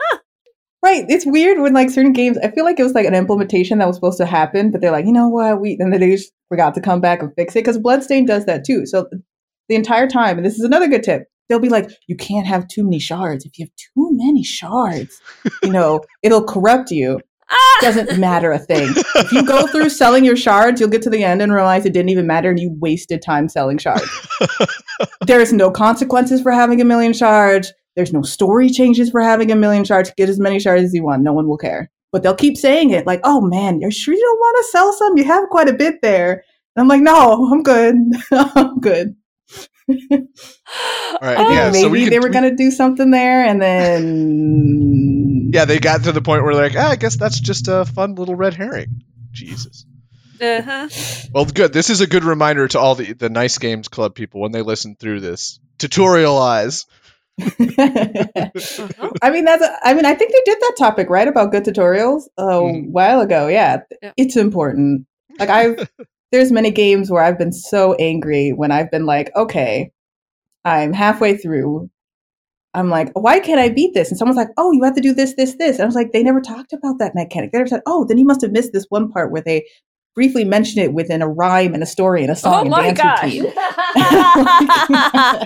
[0.82, 1.04] right.
[1.08, 3.86] It's weird when like certain games I feel like it was like an implementation that
[3.86, 6.32] was supposed to happen, but they're like, you know what, we and then they just
[6.48, 7.60] forgot to come back and fix it.
[7.60, 8.84] Because Bloodstain does that too.
[8.86, 9.08] So
[9.68, 12.66] the entire time, and this is another good tip, they'll be like, you can't have
[12.66, 13.44] too many shards.
[13.44, 15.20] If you have too many shards,
[15.62, 17.20] you know, it'll corrupt you
[17.52, 17.78] Ah!
[17.82, 18.88] doesn't matter a thing.
[19.16, 21.92] If you go through selling your shards, you'll get to the end and realize it
[21.92, 24.08] didn't even matter and you wasted time selling shards.
[25.26, 27.72] There's no consequences for having a million shards.
[27.96, 30.12] There's no story changes for having a million shards.
[30.16, 31.22] Get as many shards as you want.
[31.22, 31.90] No one will care.
[32.10, 34.92] But they'll keep saying it like, oh man, you're sure you don't want to sell
[34.92, 35.18] some?
[35.18, 36.44] You have quite a bit there.
[36.74, 37.96] And I'm like, no, I'm good.
[38.32, 39.14] I'm good.
[40.10, 45.50] All right, yeah, maybe so we they were going to do something there and then
[45.52, 47.84] yeah, they got to the point where they're like, ah, I guess that's just a
[47.84, 49.02] fun little red herring.
[49.32, 49.86] Jesus.
[50.40, 50.88] Uh-huh.
[51.32, 51.72] Well, good.
[51.72, 54.62] This is a good reminder to all the, the Nice Games Club people when they
[54.62, 55.60] listen through this.
[55.78, 56.86] Tutorialize.
[57.40, 59.62] I mean, that's.
[59.62, 62.90] A, I mean, I think they did that topic right about good tutorials a mm.
[62.90, 63.48] while ago.
[63.48, 65.06] Yeah, yeah, it's important.
[65.38, 65.90] Like I've,
[66.32, 69.92] there's many games where I've been so angry when I've been like, okay,
[70.64, 71.90] I'm halfway through.
[72.74, 74.08] I'm like, why can't I beat this?
[74.08, 75.76] And someone's like, oh, you have to do this, this, this.
[75.76, 77.52] And I was like, they never talked about that mechanic.
[77.52, 79.66] They never said, oh, then you must have missed this one part where they
[80.14, 83.22] briefly mention it within a rhyme and a story and a song oh and dance
[83.22, 83.52] routine.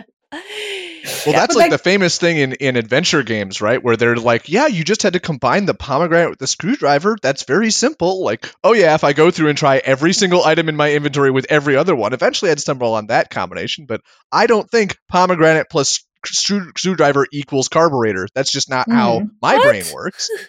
[0.32, 3.82] well, that's like, the famous thing in, in adventure games, right?
[3.82, 7.16] Where they're like, yeah, you just had to combine the pomegranate with the screwdriver.
[7.22, 8.24] That's very simple.
[8.24, 11.30] Like, oh, yeah, if I go through and try every single item in my inventory
[11.30, 13.86] with every other one, eventually I'd stumble on that combination.
[13.86, 14.00] But
[14.32, 18.26] I don't think pomegranate plus screwdriver equals carburetor.
[18.34, 18.94] That's just not mm.
[18.94, 19.28] how mm-hmm.
[19.40, 19.64] my what?
[19.64, 20.30] brain works.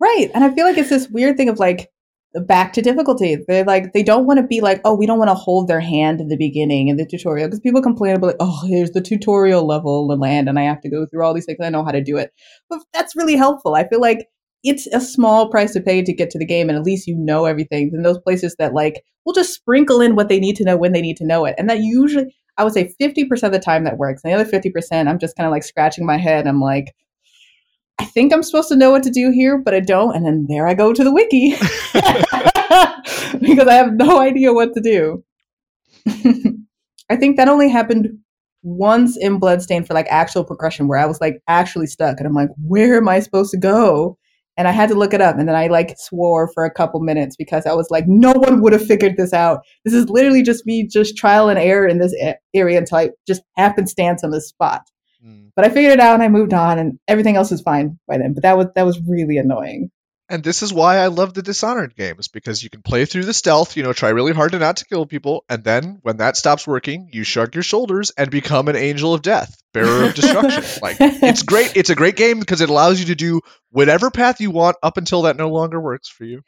[0.00, 0.28] Right.
[0.34, 1.88] And I feel like it's this weird thing of like
[2.46, 3.36] back to difficulty.
[3.46, 5.80] They're like they don't want to be like, oh, we don't want to hold their
[5.80, 9.00] hand in the beginning in the tutorial because people complain about like, oh, here's the
[9.00, 11.58] tutorial level land and I have to go through all these things.
[11.62, 12.32] I know how to do it.
[12.68, 13.74] But that's really helpful.
[13.74, 14.26] I feel like
[14.62, 17.16] it's a small price to pay to get to the game and at least you
[17.16, 17.90] know everything.
[17.92, 20.92] And those places that like will just sprinkle in what they need to know when
[20.92, 21.54] they need to know it.
[21.58, 24.22] And that usually I would say 50% of the time that works.
[24.24, 26.46] And the other 50%, I'm just kind of like scratching my head.
[26.46, 26.94] I'm like,
[27.98, 30.16] I think I'm supposed to know what to do here, but I don't.
[30.16, 31.50] And then there I go to the wiki
[33.40, 35.24] because I have no idea what to do.
[37.10, 38.08] I think that only happened
[38.62, 42.34] once in Bloodstain for like actual progression where I was like actually stuck and I'm
[42.34, 44.18] like, where am I supposed to go?
[44.56, 45.36] and I had to look it up.
[45.38, 48.62] And then I like swore for a couple minutes because I was like, no one
[48.62, 49.60] would have figured this out.
[49.84, 52.14] This is literally just me, just trial and error in this
[52.54, 54.82] area until I just happenstance on this spot.
[55.24, 55.50] Mm.
[55.56, 58.18] But I figured it out and I moved on, and everything else was fine by
[58.18, 58.34] then.
[58.34, 59.90] But that was that was really annoying.
[60.28, 63.34] And this is why I love the Dishonored games because you can play through the
[63.34, 66.36] stealth, you know, try really hard to not to kill people, and then when that
[66.36, 70.64] stops working, you shrug your shoulders and become an angel of death, bearer of destruction.
[70.82, 71.72] like it's great.
[71.76, 74.96] It's a great game because it allows you to do whatever path you want up
[74.96, 76.42] until that no longer works for you.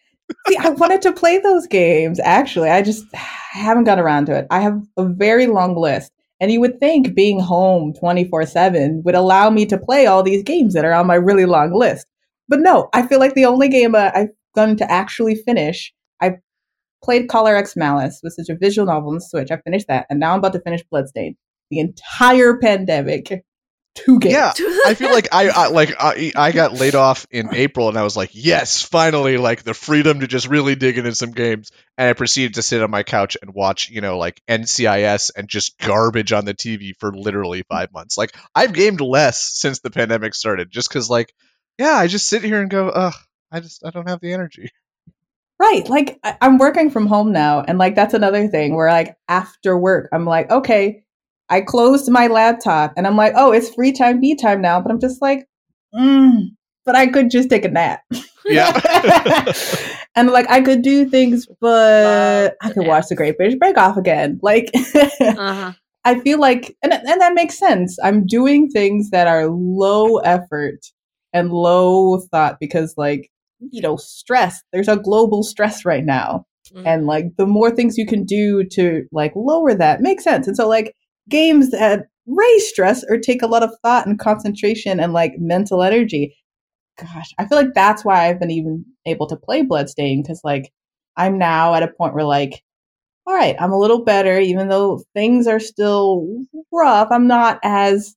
[0.49, 2.19] See, I wanted to play those games.
[2.19, 4.47] Actually, I just haven't got around to it.
[4.51, 9.03] I have a very long list, and you would think being home twenty four seven
[9.05, 12.07] would allow me to play all these games that are on my really long list.
[12.49, 16.37] But no, I feel like the only game uh, I've gone to actually finish, I
[17.03, 19.51] played Collar X Malice, which is a visual novel on the Switch.
[19.51, 21.37] I finished that, and now I'm about to finish Bloodstained.
[21.71, 23.45] The entire pandemic,
[23.97, 24.35] two games.
[24.35, 24.53] Yeah,
[24.87, 28.03] I feel like I, I like I, I got laid off in April, and I
[28.03, 31.71] was like, yes, finally, like the freedom to just really dig into some games.
[31.99, 35.49] And I proceeded to sit on my couch and watch, you know, like NCIS and
[35.49, 38.17] just garbage on the TV for literally five months.
[38.17, 41.33] Like I've gamed less since the pandemic started, just because like
[41.79, 43.15] yeah, I just sit here and go, ugh,
[43.51, 44.71] I just I don't have the energy.
[45.59, 45.89] Right.
[45.89, 49.77] Like I- I'm working from home now, and like that's another thing where like after
[49.77, 51.05] work, I'm like, okay,
[51.49, 54.81] I closed my laptop, and I'm like, oh, it's free time, me time now.
[54.81, 55.47] But I'm just like,
[55.95, 56.43] mm,
[56.85, 58.03] but I could just take a nap.
[58.45, 58.73] Yeah.
[60.15, 62.89] and like I could do things, but I could Yeah.
[62.89, 64.39] watch the Great British Bake Off again.
[64.43, 65.73] Like uh-huh.
[66.05, 67.97] I feel like, and and that makes sense.
[68.03, 70.79] I'm doing things that are low effort
[71.33, 73.29] and low thought because, like,
[73.73, 74.63] you know, stress.
[74.73, 76.85] There's a global stress right now, Mm-hmm.
[76.87, 80.49] and like the more things you can do to like lower that makes sense.
[80.49, 80.95] And so, like,
[81.29, 85.83] games that raise stress or take a lot of thought and concentration and like mental
[85.83, 86.37] energy.
[86.99, 90.73] Gosh, I feel like that's why I've been even able to play Bloodstain because, like,
[91.17, 92.63] I'm now at a point where like
[93.27, 96.27] all right, I'm a little better, even though things are still
[96.73, 97.09] rough.
[97.11, 98.15] I'm not as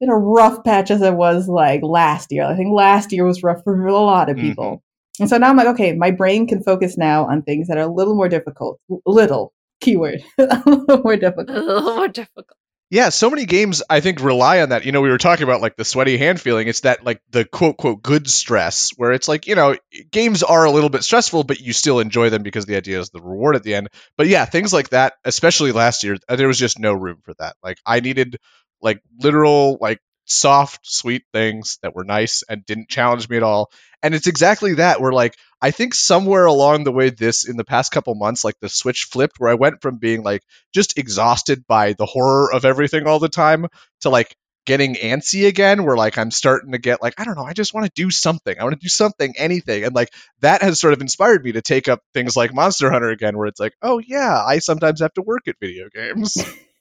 [0.00, 2.44] in a rough patch as I was like last year.
[2.44, 4.48] I think last year was rough for a lot of mm-hmm.
[4.48, 4.82] people.
[5.20, 7.82] And so now I'm like, okay, my brain can focus now on things that are
[7.82, 8.80] a little more difficult.
[9.04, 11.48] Little keyword, a little more a difficult.
[11.48, 12.56] little more difficult.
[12.90, 14.86] Yeah, so many games I think rely on that.
[14.86, 16.68] You know, we were talking about like the sweaty hand feeling.
[16.68, 19.76] It's that like the quote quote good stress where it's like, you know,
[20.10, 23.10] games are a little bit stressful, but you still enjoy them because the idea is
[23.10, 23.88] the reward at the end.
[24.16, 27.34] But yeah, things like that, especially last year, uh, there was just no room for
[27.40, 27.56] that.
[27.62, 28.38] Like I needed
[28.80, 33.70] like literal like soft, sweet things that were nice and didn't challenge me at all.
[34.02, 37.64] And it's exactly that where like I think somewhere along the way this in the
[37.64, 40.42] past couple months like the switch flipped where I went from being like
[40.74, 43.66] just exhausted by the horror of everything all the time
[44.02, 47.44] to like getting antsy again where like I'm starting to get like I don't know
[47.44, 50.62] I just want to do something I want to do something anything and like that
[50.62, 53.60] has sort of inspired me to take up things like Monster Hunter again where it's
[53.60, 56.36] like oh yeah I sometimes have to work at video games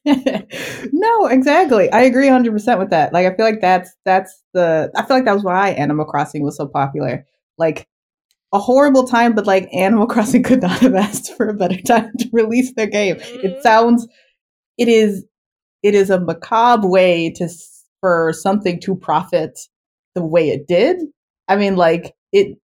[0.94, 1.92] no, exactly.
[1.92, 3.12] I agree 100% with that.
[3.12, 6.44] Like I feel like that's that's the I feel like that was why Animal Crossing
[6.44, 7.26] was so popular.
[7.58, 7.88] Like
[8.54, 12.12] a horrible time but like Animal Crossing could not have asked for a better time
[12.20, 13.16] to release their game.
[13.18, 13.44] Mhm.
[13.44, 14.08] It sounds
[14.78, 15.26] it is
[15.84, 17.50] it is a macabre way to
[18.02, 19.60] for something to profit
[20.16, 20.98] the way it did.
[21.48, 22.58] I mean like it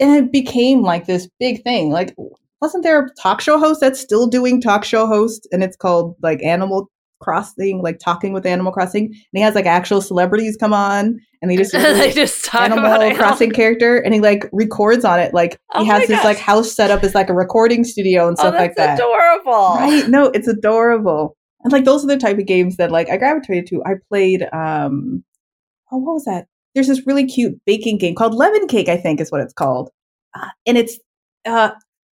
[0.00, 1.90] and it became like this big thing.
[1.90, 2.14] Like
[2.60, 6.16] wasn't there a talk show host that's still doing talk show host and it's called
[6.22, 10.72] like Animal Crossing, like talking with Animal Crossing, and he has like actual celebrities come
[10.72, 14.48] on and they just they just talk Animal about Animal Crossing character and he like
[14.52, 15.34] records on it.
[15.34, 18.36] Like Oh he has his like house set up as like a recording studio and
[18.38, 18.98] Oh, stuff that's like that.
[18.98, 19.74] adorable.
[19.76, 20.08] Right?
[20.08, 21.36] No, it's adorable.
[21.64, 23.82] And like those are the type of games that like I gravitated to.
[23.84, 25.24] I played um
[25.92, 26.46] oh what was that?
[26.74, 29.90] There's this really cute baking game called Lemon Cake, I think is what it's called.
[30.34, 30.98] Uh, and it's
[31.46, 31.70] uh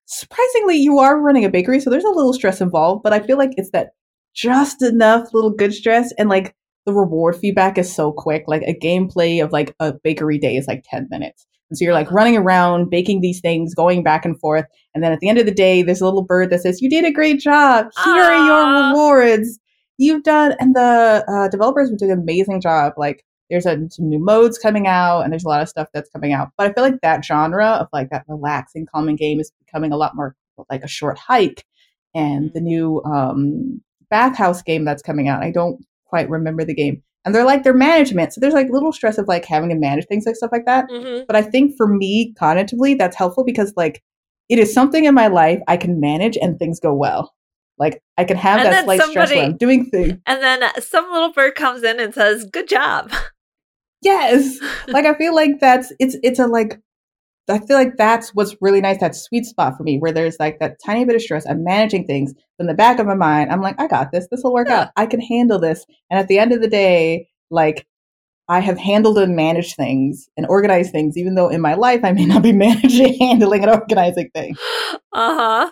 [0.08, 3.38] surprisingly you are running a bakery, so there's a little stress involved, but I feel
[3.38, 3.90] like it's that
[4.36, 8.44] just enough little good stress and like the reward feedback is so quick.
[8.48, 11.48] Like a gameplay of like a bakery day is like 10 minutes.
[11.70, 14.66] And so you're like running around, baking these things, going back and forth.
[14.94, 16.90] And then at the end of the day, there's a little bird that says, You
[16.90, 17.88] did a great job.
[18.04, 19.60] Here are your rewards.
[19.98, 22.94] You've done, and the uh, developers doing an amazing job.
[22.98, 26.10] Like, there's a, some new modes coming out, and there's a lot of stuff that's
[26.10, 26.50] coming out.
[26.58, 29.98] But I feel like that genre of like that relaxing, calming game is becoming a
[29.98, 30.36] lot more
[30.70, 31.64] like a short hike.
[32.14, 37.02] And the new um, bathhouse game that's coming out, I don't quite remember the game.
[37.24, 38.34] And they're like their management.
[38.34, 40.88] So there's like little stress of like having to manage things like stuff like that.
[40.90, 41.26] Mhm.
[41.26, 44.04] But I think for me, cognitively, that's helpful because like
[44.48, 47.34] it is something in my life I can manage and things go well.
[47.78, 50.20] Like I can have And that slight stress when I'm doing things.
[50.26, 53.12] And then some little bird comes in and says, "Good job."
[54.02, 54.60] Yes.
[54.88, 56.80] like I feel like that's it's it's a like
[57.48, 60.60] I feel like that's what's really nice, that sweet spot for me, where there's like
[60.60, 61.46] that tiny bit of stress.
[61.48, 62.34] I'm managing things.
[62.58, 64.28] In the back of my mind, I'm like, I got this.
[64.32, 64.84] This will work Yeah.
[64.84, 64.90] out.
[64.96, 65.86] I can handle this.
[66.10, 67.86] And at the end of the day, like
[68.48, 72.14] I have handled and managed things and organized things, even though in my life I
[72.14, 74.58] may not be managing, handling, and organizing things.
[75.14, 75.70] Uh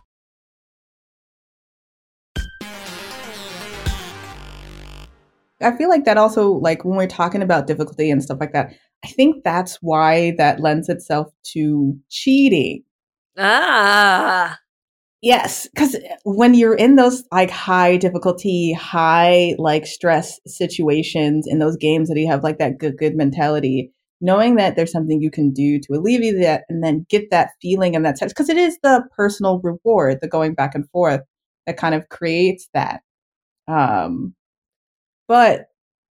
[5.61, 8.73] I feel like that also, like when we're talking about difficulty and stuff like that,
[9.03, 12.83] I think that's why that lends itself to cheating.
[13.37, 14.59] Ah.
[15.21, 21.77] Yes, because when you're in those like high difficulty, high like stress situations in those
[21.77, 25.51] games that you have like that good good mentality, knowing that there's something you can
[25.51, 28.77] do to alleviate that and then get that feeling and that sense, because it is
[28.83, 31.21] the personal reward, the going back and forth
[31.67, 33.01] that kind of creates that.
[33.67, 34.33] Um,
[35.31, 35.67] but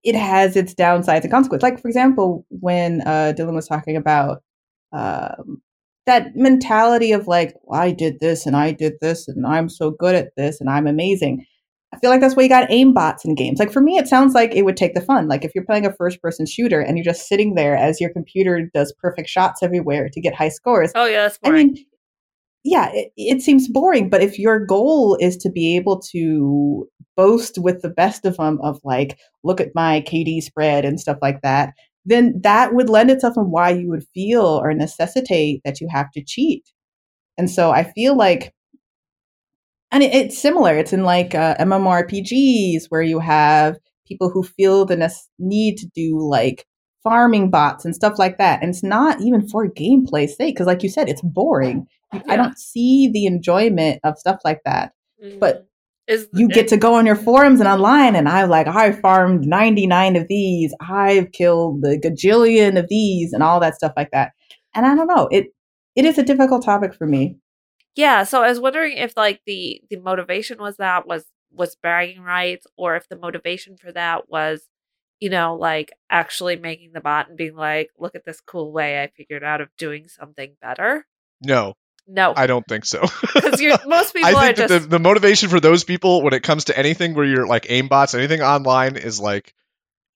[0.04, 1.64] it has its downsides and consequences.
[1.64, 4.44] Like for example, when uh, Dylan was talking about
[4.92, 5.60] um,
[6.06, 10.14] that mentality of like, I did this and I did this and I'm so good
[10.14, 11.44] at this and I'm amazing.
[11.92, 13.58] I feel like that's why you got aim bots in games.
[13.58, 15.26] Like for me, it sounds like it would take the fun.
[15.26, 18.10] Like if you're playing a first person shooter and you're just sitting there as your
[18.10, 20.92] computer does perfect shots everywhere to get high scores.
[20.94, 21.74] Oh yeah, that's I mean,
[22.64, 27.59] yeah, it, it seems boring, but if your goal is to be able to boast
[27.59, 31.40] with the best of them, of like, look at my KD spread and stuff like
[31.42, 31.72] that,
[32.04, 36.11] then that would lend itself on why you would feel or necessitate that you have
[36.12, 36.64] to cheat.
[37.36, 38.52] And so I feel like,
[39.90, 40.76] and it, it's similar.
[40.76, 45.86] It's in like uh, MMORPGs where you have people who feel the ne- need to
[45.94, 46.66] do like
[47.02, 48.62] farming bots and stuff like that.
[48.62, 51.86] And it's not even for gameplay's sake, because like you said, it's boring.
[52.12, 54.92] I don't see the enjoyment of stuff like that.
[55.40, 55.66] but Mhm.
[56.06, 58.92] is You get it- to go on your forums and online, and I'm like I
[58.92, 60.72] farmed ninety nine of these.
[60.80, 64.30] I've killed the gajillion of these, and all that stuff like that.
[64.74, 65.28] And I don't know.
[65.32, 65.48] It
[65.96, 67.36] it is a difficult topic for me.
[67.96, 72.20] Yeah, so I was wondering if like the the motivation was that was was bragging
[72.22, 74.68] rights or if the motivation for that was
[75.18, 79.02] you know like actually making the bot and being like look at this cool way
[79.02, 81.06] I figured out of doing something better.
[81.44, 81.74] No,
[82.11, 82.32] No.
[82.34, 83.00] I don't think so.
[83.06, 86.22] 'Cause you're- most people I are think that just- the, the motivation for those people
[86.22, 89.54] when it comes to anything where you're like aimbots, anything online is like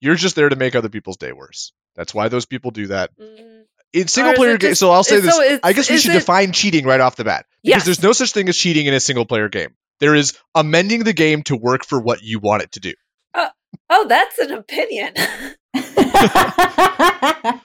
[0.01, 1.73] you're just there to make other people's day worse.
[1.95, 3.11] That's why those people do that.
[3.21, 5.35] Mm, In single player it games, so I'll say this.
[5.37, 7.85] so I guess we should it- define cheating right off the bat because Yes.
[7.85, 9.75] there's no such thing as cheating in a single player game.
[10.01, 12.95] There is amending the game to work for what you want it to do.
[13.91, 15.13] oh, that's an opinion.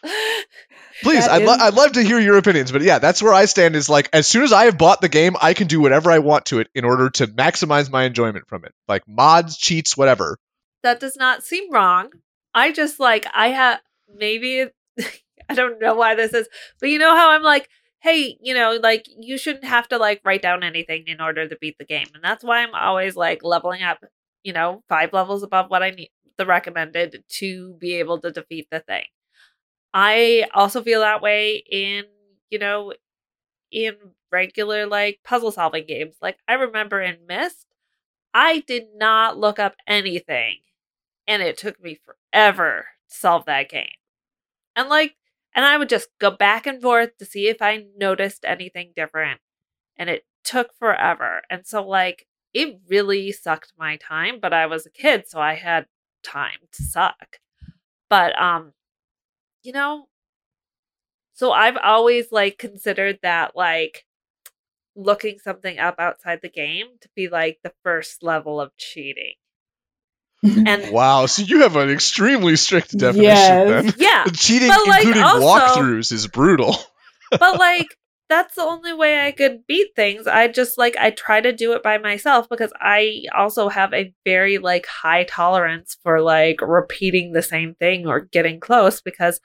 [1.04, 3.76] Please, I'd, lo- I'd love to hear your opinions, but yeah, that's where I stand.
[3.76, 6.20] Is like as soon as I have bought the game, I can do whatever I
[6.20, 10.38] want to it in order to maximize my enjoyment from it, like mods, cheats, whatever.
[10.84, 12.10] that does not seem wrong.
[12.54, 13.80] I just like I have
[14.16, 14.66] maybe
[15.50, 16.48] I don't know why this is,
[16.80, 17.70] but you know how I'm like,
[18.00, 21.58] hey, you know, like you shouldn't have to like write down anything in order to
[21.60, 24.04] beat the game, and that's why I'm always like leveling up,
[24.44, 28.68] you know, five levels above what I need the recommended to be able to defeat
[28.72, 29.06] the thing.
[29.94, 32.06] I also feel that way in
[32.50, 32.94] you know
[33.72, 33.96] in
[34.32, 36.16] regular like puzzle solving games.
[36.22, 37.68] Like I remember in Myst,
[38.34, 40.60] I did not look up anything
[41.28, 43.88] and it took me forever to solve that game.
[44.76, 45.16] And like,
[45.56, 49.42] and I would just go back and forth to see if I noticed anything different,
[49.98, 51.42] and it took forever.
[51.50, 55.56] And so, like, it really sucked my time, but I was a kid, so I
[55.56, 55.88] had
[56.24, 57.40] time to suck.
[58.10, 58.74] But um
[59.64, 60.08] you know,
[61.34, 64.06] so I've always like considered that like
[64.96, 69.34] looking something up outside the game to be like the first level of cheating.
[70.44, 73.84] And Wow, so you have an extremely strict definition Yes.
[73.84, 73.94] then.
[73.98, 76.76] yeah, Cheating, like, including also- walkthroughs, is brutal.
[77.32, 77.98] but like
[78.30, 80.28] that's the only way I could beat things.
[80.28, 84.14] I just like I try to do it by myself because I also have a
[84.26, 89.40] very like high tolerance for like repeating the same thing or getting close because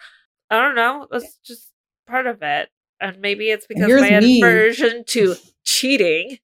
[0.51, 1.71] I don't know, it's just
[2.07, 2.69] part of it.
[3.01, 6.39] And maybe it's because here's my aversion to cheating.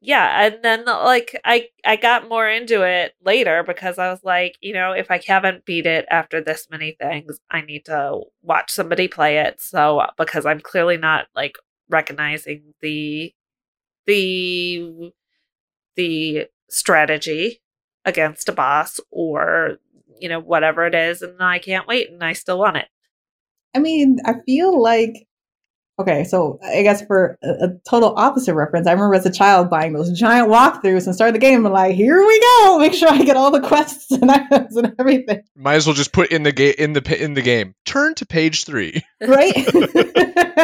[0.00, 4.56] Yeah, and then like I I got more into it later because I was like,
[4.60, 8.70] you know, if I haven't beat it after this many things, I need to watch
[8.70, 9.60] somebody play it.
[9.60, 11.56] So because I'm clearly not like
[11.88, 13.32] recognizing the
[14.06, 15.12] the
[15.96, 17.62] the strategy
[18.04, 19.78] against a boss or
[20.20, 22.88] you know whatever it is and I can't wait and I still want it.
[23.74, 25.27] I mean, I feel like
[25.98, 26.24] okay.
[26.24, 29.92] So I guess for a, a total opposite reference, I remember as a child buying
[29.92, 33.22] those giant walkthroughs and started the game and like, here we go, make sure I
[33.22, 36.52] get all the quests and items and everything, Might as well just put in the
[36.52, 37.74] game in the in the game.
[37.84, 39.02] Turn to page three.
[39.20, 39.56] right?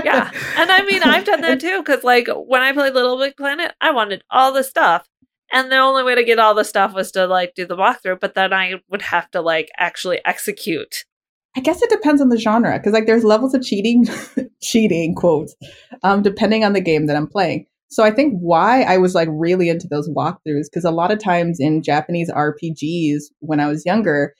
[0.05, 0.30] yeah.
[0.57, 3.72] And I mean, I've done that too because, like, when I played Little Big Planet,
[3.80, 5.09] I wanted all the stuff.
[5.53, 8.18] And the only way to get all the stuff was to, like, do the walkthrough,
[8.18, 11.05] but then I would have to, like, actually execute.
[11.57, 14.07] I guess it depends on the genre because like there's levels of cheating,
[14.62, 15.55] cheating quotes,
[16.02, 17.66] um, depending on the game that I'm playing.
[17.88, 21.20] So I think why I was like really into those walkthroughs because a lot of
[21.20, 24.34] times in Japanese RPGs when I was younger,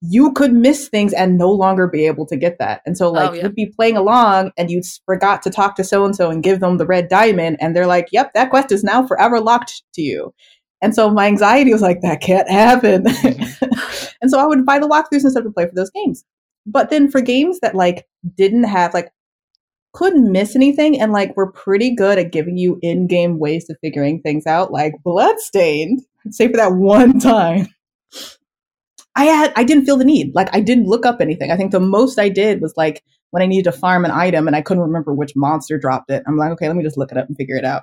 [0.00, 2.80] you could miss things and no longer be able to get that.
[2.86, 3.42] And so like Oh, yeah.
[3.42, 6.60] you'd be playing along and you forgot to talk to so and so and give
[6.60, 10.02] them the red diamond and they're like, "Yep, that quest is now forever locked to
[10.02, 10.32] you."
[10.80, 13.06] And so my anxiety was like, "That can't happen."
[14.22, 16.24] and so I would buy the walkthroughs and stuff to play for those games.
[16.66, 18.06] But then for games that like
[18.36, 19.10] didn't have like
[19.92, 24.20] couldn't miss anything and like were pretty good at giving you in-game ways of figuring
[24.20, 27.68] things out, like Bloodstained, say for that one time.
[29.16, 30.34] I had I didn't feel the need.
[30.34, 31.50] Like I didn't look up anything.
[31.50, 34.46] I think the most I did was like when I needed to farm an item
[34.46, 36.22] and I couldn't remember which monster dropped it.
[36.26, 37.82] I'm like, okay, let me just look it up and figure it out.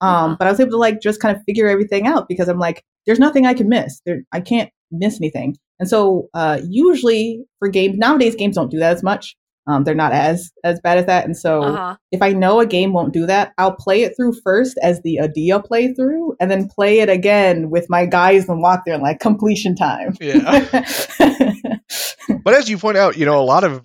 [0.00, 2.58] Um, but I was able to like just kind of figure everything out because I'm
[2.58, 4.00] like, there's nothing I can miss.
[4.06, 5.56] There, I can't miss anything.
[5.78, 9.36] And so uh, usually for games nowadays, games don't do that as much.
[9.66, 11.24] Um, they're not as as bad as that.
[11.26, 11.96] And so Uh-huh.
[12.10, 15.20] if I know a game won't do that, I'll play it through first as the
[15.20, 19.20] Adia playthrough, and then play it again with my guys and walk there and like
[19.20, 20.16] completion time.
[20.20, 20.66] Yeah.
[22.42, 23.82] but as you point out, you know, a lot of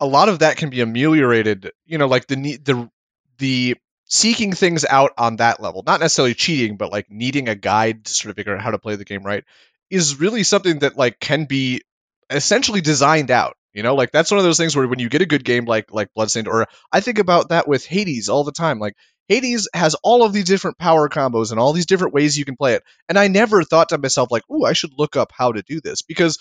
[0.00, 1.70] a lot of that can be ameliorated.
[1.86, 2.90] You know, like the need the
[3.38, 3.76] the
[4.06, 8.12] seeking things out on that level, not necessarily cheating, but like needing a guide to
[8.12, 9.44] sort of figure out how to play the game right,
[9.92, 11.82] is really something that like can be
[12.30, 13.54] essentially designed out.
[13.74, 15.66] You know, like that's one of those things where when you get a good game
[15.66, 18.78] like like Bloodstained, or I think about that with Hades all the time.
[18.78, 18.94] Like
[19.28, 22.56] Hades has all of these different power combos and all these different ways you can
[22.56, 25.52] play it, and I never thought to myself like, "Ooh, I should look up how
[25.52, 26.38] to do this," because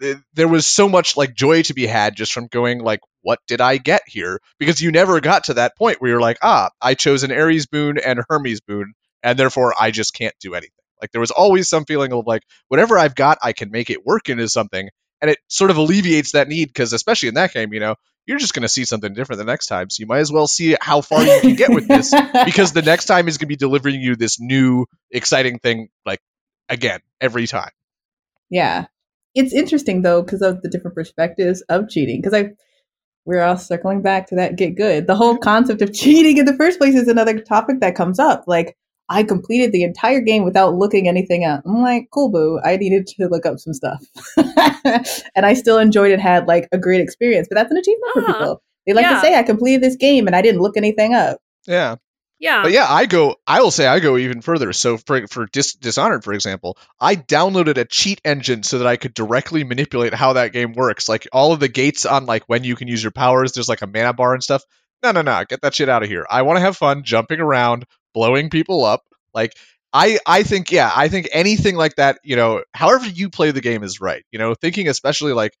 [0.00, 3.38] th- there was so much like joy to be had just from going like, "What
[3.46, 6.70] did I get here?" Because you never got to that point where you're like, "Ah,
[6.82, 8.92] I chose an Ares boon and Hermes boon,
[9.22, 12.42] and therefore I just can't do anything." Like there was always some feeling of like,
[12.68, 14.88] whatever I've got, I can make it work into something
[15.20, 17.94] and it sort of alleviates that need because especially in that game you know
[18.26, 20.46] you're just going to see something different the next time so you might as well
[20.46, 22.12] see how far you can get with this
[22.44, 26.20] because the next time is going to be delivering you this new exciting thing like
[26.68, 27.70] again every time
[28.50, 28.86] yeah,
[29.34, 32.20] it's interesting though because of the different perspectives of cheating.
[32.20, 32.50] Because I
[33.24, 35.06] we're all circling back to that get good.
[35.06, 38.44] The whole concept of cheating in the first place is another topic that comes up.
[38.46, 38.76] Like
[39.08, 41.62] I completed the entire game without looking anything up.
[41.66, 42.60] I'm like, cool, boo.
[42.64, 44.02] I needed to look up some stuff,
[45.34, 46.20] and I still enjoyed it.
[46.20, 48.32] Had like a great experience, but that's an achievement for Uh-huh.
[48.32, 48.62] people.
[48.86, 49.14] They like Yeah.
[49.14, 51.38] to say, I completed this game and I didn't look anything up.
[51.66, 51.96] yeah
[52.38, 52.62] Yeah.
[52.62, 55.72] but yeah i go i will say i go even further so for for Dis-
[55.76, 60.34] dishonored for example i downloaded a cheat engine so that i could directly manipulate how
[60.34, 63.12] that game works like all of the gates on like when you can use your
[63.12, 64.62] powers there's like a mana bar and stuff
[65.02, 67.40] no no no get that shit out of here i want to have fun jumping
[67.40, 69.02] around blowing people up
[69.34, 69.52] like
[69.92, 73.60] I, I think yeah I think anything like that you know however you play the
[73.60, 75.52] game is right you know thinking especially like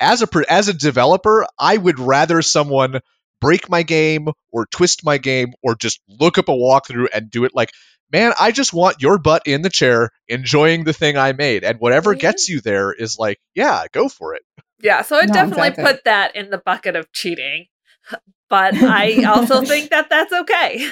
[0.00, 3.00] as a per- as a developer I would rather someone
[3.40, 7.44] break my game or twist my game or just look up a walkthrough and do
[7.44, 7.70] it like
[8.12, 11.78] man I just want your butt in the chair enjoying the thing I made and
[11.80, 12.20] whatever Mhm.
[12.20, 14.42] gets you there is like yeah go for it
[14.80, 15.84] Yeah, so I No, definitely exactly.
[15.84, 17.66] put that in the bucket of cheating.
[18.48, 20.86] But I also think that that's okay.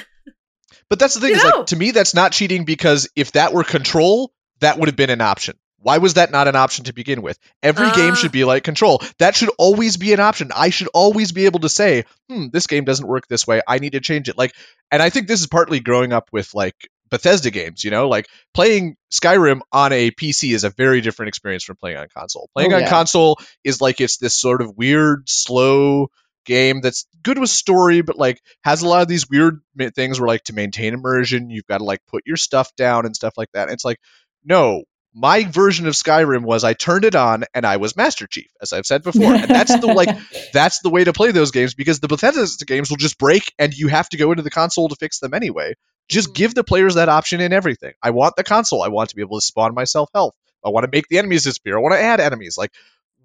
[0.91, 4.33] But that's the thing like to me that's not cheating because if that were control,
[4.59, 5.55] that would have been an option.
[5.79, 7.39] Why was that not an option to begin with?
[7.63, 8.15] Every game Uh.
[8.15, 9.01] should be like control.
[9.17, 10.51] That should always be an option.
[10.53, 13.61] I should always be able to say, "Hmm, this game doesn't work this way.
[13.65, 14.53] I need to change it." Like
[14.91, 16.75] and I think this is partly growing up with like
[17.09, 21.63] Bethesda games, you know, like playing Skyrim on a PC is a very different experience
[21.63, 22.49] from playing on console.
[22.53, 26.07] Playing Oh, on console is like it's this sort of weird, slow
[26.45, 29.61] game that's good with story, but like has a lot of these weird
[29.95, 33.15] things where like to maintain immersion, you've got to like put your stuff down and
[33.15, 33.63] stuff like that.
[33.63, 33.99] And it's like,
[34.43, 34.83] no,
[35.13, 38.71] my version of Skyrim was I turned it on and I was Master Chief, as
[38.73, 39.33] I've said before.
[39.33, 40.09] And that's the like
[40.53, 43.73] that's the way to play those games because the Bethesda games will just break and
[43.73, 45.73] you have to go into the console to fix them anyway.
[46.09, 46.35] Just Mhm.
[46.35, 47.93] give the players that option in everything.
[48.01, 48.83] I want the console.
[48.83, 50.33] I want to be able to spawn myself health.
[50.65, 51.77] I want to make the enemies disappear.
[51.77, 52.55] I want to add enemies.
[52.57, 52.71] Like,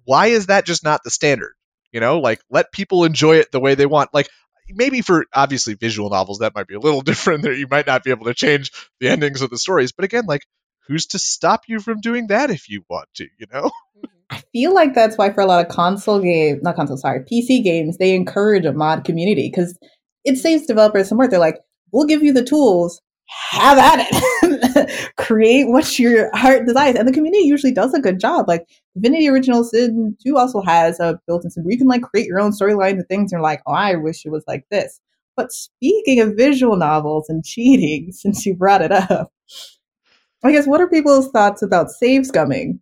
[0.05, 1.53] why is that just not the standard?
[1.97, 4.13] You know, like let people enjoy it the way they want.
[4.13, 4.29] Like
[4.69, 7.41] maybe for obviously visual novels that might be a little different.
[7.41, 9.93] That you might not be able to change the endings of the stories.
[9.93, 10.43] But again, like
[10.87, 13.27] who's to stop you from doing that if you want to?
[13.39, 13.71] You know?
[13.97, 14.35] Mm-hmm.
[14.35, 17.63] I feel like that's why for a lot of console games, not console, sorry, PC
[17.63, 19.75] games, they encourage a mod community because
[20.23, 21.31] it saves developers some work.
[21.31, 21.57] They're like,
[21.91, 23.01] we'll give you the tools,
[23.49, 24.23] have at it,
[25.17, 28.47] create what your heart desires, and the community usually does a good job.
[28.47, 32.39] Like Divinity Original Sin 2 also has a built-in where you can like create your
[32.39, 33.31] own storyline and things.
[33.31, 34.99] And you're like, oh, I wish it was like this.
[35.35, 39.31] But speaking of visual novels and cheating, since you brought it up,
[40.43, 42.79] I guess what are people's thoughts about save scumming?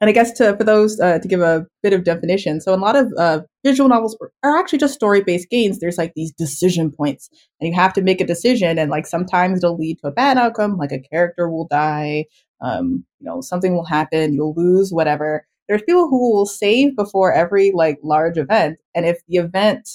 [0.00, 2.76] And I guess to for those uh, to give a bit of definition, so a
[2.76, 5.78] lot of uh, visual novels are actually just story based games.
[5.78, 7.28] There's like these decision points,
[7.60, 10.38] and you have to make a decision, and like sometimes it'll lead to a bad
[10.38, 12.24] outcome, like a character will die,
[12.60, 15.46] um, you know, something will happen, you'll lose, whatever.
[15.68, 19.88] There's people who will save before every like large event, and if the event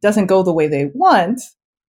[0.00, 1.40] doesn't go the way they want,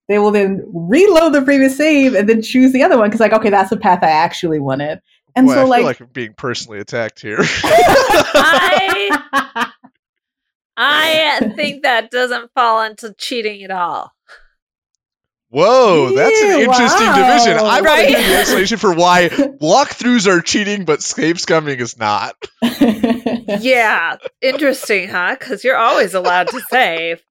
[0.09, 3.33] they will then reload the previous save and then choose the other one because like,
[3.33, 4.99] okay, that's the path I actually wanted.
[5.35, 7.39] And Boy, so I like, feel like I'm being personally attacked here.
[7.41, 9.71] I
[10.77, 14.11] I think that doesn't fall into cheating at all.
[15.49, 17.15] Whoa, that's an interesting wow.
[17.15, 17.57] division.
[17.59, 18.07] I want to Right?
[18.09, 22.35] hear the explanation for why walkthroughs are cheating, but save scumming is not.
[23.59, 25.35] Yeah, interesting, huh?
[25.37, 27.21] Because you're always allowed to save,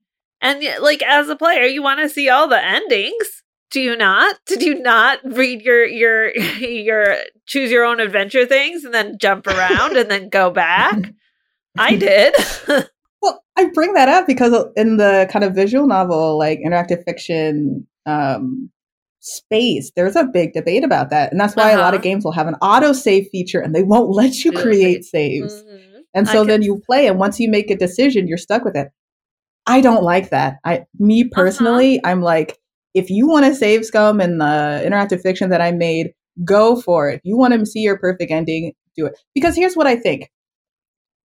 [0.40, 3.43] and like as a player, you want to see all the endings.
[3.70, 4.36] Do you not?
[4.47, 7.16] Did you not read your your your
[7.47, 10.97] choose your own adventure things and then jump around and then go back?
[11.78, 12.34] I did.
[13.23, 17.87] Well, I bring that up because in the kind of visual novel, like interactive fiction
[18.05, 18.70] um,
[19.20, 21.31] space, there's a big debate about that.
[21.31, 22.03] And that's why a lot of Uh-huh.
[22.03, 25.62] games will have an auto save feature and they won't let you create saves.
[25.62, 26.01] Mhm.
[26.14, 28.89] And so then you play, and once you make a decision, you're stuck with it.
[29.66, 30.57] I don't like that.
[30.64, 32.59] I, me personally, I'm like,
[32.95, 36.12] if you want to save scum in the interactive fiction that I made,
[36.45, 37.14] go for it.
[37.16, 39.14] If you want to see your perfect ending, do it.
[39.35, 40.31] Because here's what I think.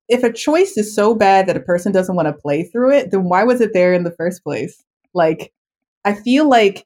[0.09, 3.11] If a choice is so bad that a person doesn't want to play through it,
[3.11, 4.83] then why was it there in the first place?
[5.13, 5.53] Like,
[6.05, 6.85] I feel like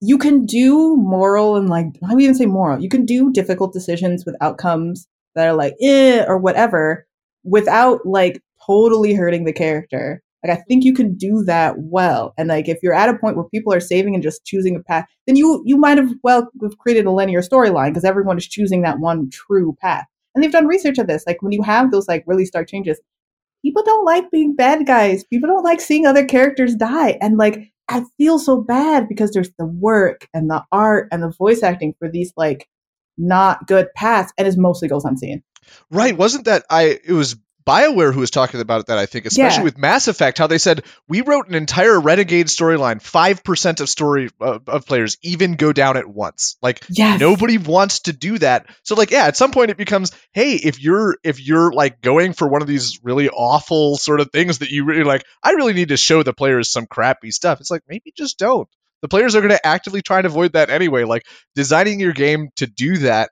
[0.00, 2.80] you can do moral and like, do you even say moral?
[2.80, 7.06] You can do difficult decisions with outcomes that are like, eh, or whatever,
[7.44, 10.22] without like totally hurting the character.
[10.44, 12.32] Like, I think you can do that well.
[12.38, 14.80] And like, if you're at a point where people are saving and just choosing a
[14.80, 18.46] path, then you you might have well have created a linear storyline because everyone is
[18.46, 20.06] choosing that one true path.
[20.38, 21.24] And they've done research of this.
[21.26, 23.00] Like, when you have those like really stark changes,
[23.64, 25.24] people don't like being bad guys.
[25.24, 27.18] People don't like seeing other characters die.
[27.20, 31.32] And like, I feel so bad because there's the work and the art and the
[31.36, 32.68] voice acting for these like
[33.16, 35.42] not good paths, and it mostly goes unseen.
[35.90, 36.16] Right?
[36.16, 37.00] Wasn't that I?
[37.04, 37.34] It was
[37.68, 38.96] Bioware who was talking about that.
[38.96, 39.64] I think, especially Yeah.
[39.64, 43.02] with Mass Effect, how they said we wrote an entire Renegade storyline.
[43.02, 46.56] Five percent of story uh, of players even go down at once.
[46.62, 47.20] Like Yes.
[47.20, 48.66] nobody wants to do that.
[48.84, 52.32] So like, yeah, at some point it becomes, hey, if you're if you're like going
[52.32, 55.74] for one of these really awful sort of things that you really like, I really
[55.74, 57.60] need to show the players some crappy stuff.
[57.60, 58.68] It's like maybe just don't.
[59.02, 61.04] The players are going to actively try and avoid that anyway.
[61.04, 63.30] Like designing your game to do that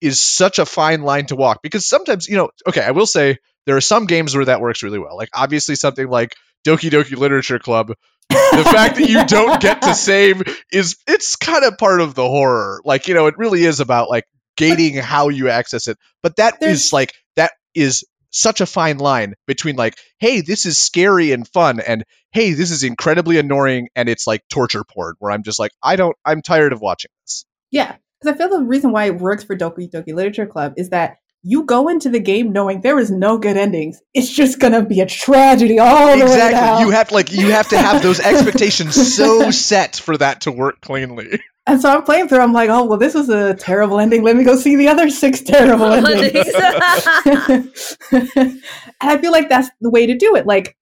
[0.00, 3.38] is such a fine line to walk because sometimes, you know, okay, I will say
[3.66, 5.16] there are some games where that works really well.
[5.16, 6.34] Like obviously something like
[6.66, 7.92] Doki Doki Literature Club
[8.28, 10.42] the fact that you don't get to save
[10.72, 14.08] is it's kind of part of the horror like you know it really is about
[14.08, 14.24] like
[14.56, 19.34] gating how you access it but that is like that is such a fine line
[19.46, 24.08] between like hey this is scary and fun and hey this is incredibly annoying and
[24.08, 27.44] it's like torture porn where i'm just like i don't i'm tired of watching this
[27.70, 30.90] Yeah, because I feel the reason why it works for Doki Doki Literature Club is
[30.90, 34.02] that you go into the game knowing there is no good endings.
[34.14, 36.84] It's just gonna be a tragedy all the way exactly.
[36.84, 40.80] You have like you have to have those expectations so set for that to work
[40.80, 41.40] cleanly.
[41.66, 42.40] and so I'm playing through.
[42.40, 44.24] I'm like, oh well, this was a terrible ending.
[44.24, 46.48] Let me go see the other six terrible endings.
[48.34, 48.62] and
[49.00, 50.46] I feel like that's the way to do it.
[50.46, 50.76] Like,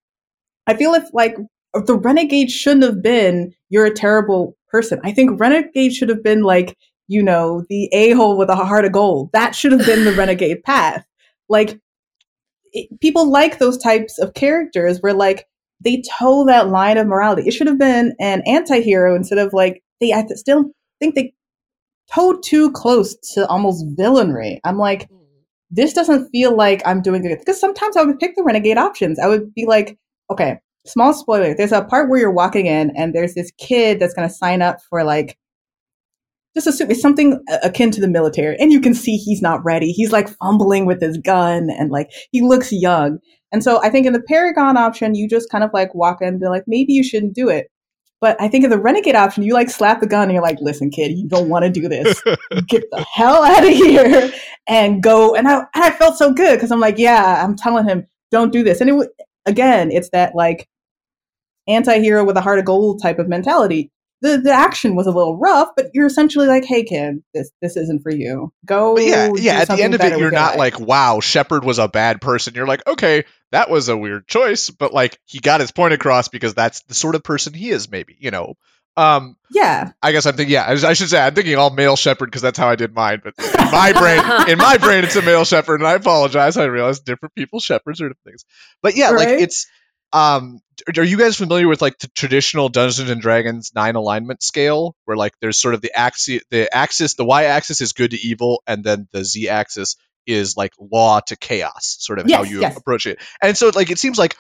[0.66, 1.37] I feel if like
[1.74, 5.01] the renegade shouldn't have been you're a terrible person.
[5.05, 6.74] I think renegade should have been like
[7.09, 9.30] you know the a hole with a heart of gold.
[9.32, 11.07] That should have been the renegade path.
[11.48, 11.78] Like
[12.72, 15.46] it, people like those types of characters where like
[15.80, 17.46] they toe that line of morality.
[17.46, 21.34] It should have been an anti-hero instead of like they I still think they
[22.12, 24.59] towed too close to almost villainry.
[24.64, 25.18] I'm like, mm.
[25.70, 27.38] this doesn't feel like I'm doing good.
[27.38, 29.18] Because sometimes I would pick the renegade options.
[29.18, 29.98] I would be like,
[30.30, 31.55] okay, small spoiler.
[31.55, 34.62] There's a part where you're walking in and there's this kid that's going to sign
[34.62, 35.38] up for like,
[36.55, 38.57] just assume it's something akin to the military.
[38.59, 39.90] And you can see he's not ready.
[39.90, 43.18] He's like fumbling with his gun and like he looks young.
[43.52, 46.28] And so I think in the Paragon option, you just kind of like walk in
[46.28, 47.68] and be like, maybe you shouldn't do it.
[48.20, 50.57] But I think in the Renegade option, you like slap the gun and you're like,
[50.61, 52.22] listen, kid, you don't want to do this.
[52.66, 54.32] Get the hell out of here
[54.66, 55.34] and go.
[55.34, 58.52] And I, and I felt so good because I'm like, yeah, I'm telling him, don't
[58.52, 58.80] do this.
[58.80, 59.09] And it,
[59.44, 60.68] again, it's that like
[61.68, 63.92] anti hero with a heart of gold type of mentality.
[64.22, 67.76] The, the action was a little rough, but you're essentially like, "Hey, kid, this this
[67.76, 68.52] isn't for you.
[68.64, 69.64] Go." But yeah, yeah.
[69.64, 72.20] do At the end of it, you're not life." like, "Wow, Shepard was a bad
[72.20, 75.92] person." You're like, "Okay, that was a weird choice," but like he got his point
[75.94, 77.90] across because that's the sort of person he is.
[77.90, 78.54] Maybe you know.
[78.96, 80.52] Um, yeah, I guess I'm thinking.
[80.52, 82.94] Yeah, I, I should say I'm thinking all male Shepard because that's how I did
[82.94, 83.22] mine.
[83.24, 86.56] But in my brain, in my brain, it's a male Shepard, and I apologize.
[86.56, 88.44] I realize different people Shepards are different things.
[88.82, 89.66] But yeah, like it's.
[90.14, 90.60] Um,
[90.96, 95.16] are you guys familiar with like the traditional Dungeons and Dragons nine alignment scale, where
[95.16, 98.62] like there's sort of the axis, the axis, the y axis is good to evil,
[98.66, 99.96] and then the z axis
[100.26, 102.76] is like law to chaos, sort of how you yes.
[102.76, 103.18] approach it.
[103.42, 104.36] And so like it seems like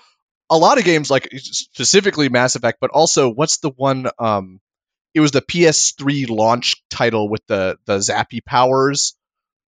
[0.48, 4.08] a lot of games, like specifically Mass Effect, but also what's the one?
[4.18, 4.60] Um,
[5.12, 9.16] it was the PS3 launch title with the the zappy powers.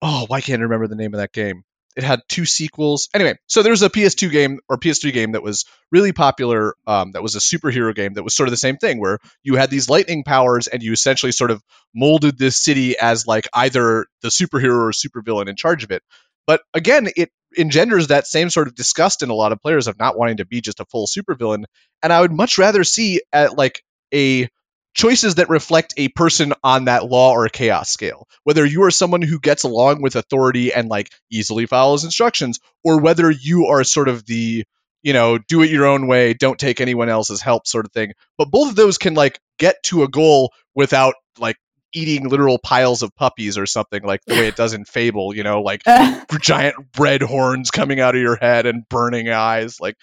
[0.03, 1.65] Oh, why can't I remember the name of that game?
[1.97, 3.09] It had two sequels.
[3.15, 6.75] Anyway, so there was a PS2 game or PS3 game that was really popular.
[6.87, 9.57] Um, that was a superhero game that was sort of the same thing, where you
[9.57, 11.63] had these lightning powers and you essentially sort of
[11.95, 16.03] molded this city as like either the superhero or supervillain in charge of it.
[16.47, 19.99] But again, it engenders that same sort of disgust in a lot of players of
[19.99, 21.65] not wanting to be just a full supervillain.
[22.03, 23.83] And I would much rather see at like
[24.13, 24.49] a
[24.97, 28.27] choices that reflect a person on that law or chaos scale.
[28.45, 33.01] Whether you are someone who gets along with authority and like easily follows instructions, or
[33.01, 34.65] whether you are sort of the
[35.03, 38.13] you know do it your own way, don't take anyone else's help sort of thing.
[38.39, 41.57] But both of those can like get to a goal without like
[41.93, 45.37] eating literal piles of puppies or something like the way it does in Fable.
[45.37, 45.83] You know, like
[46.41, 49.97] giant red horns coming out of your head and burning eyes like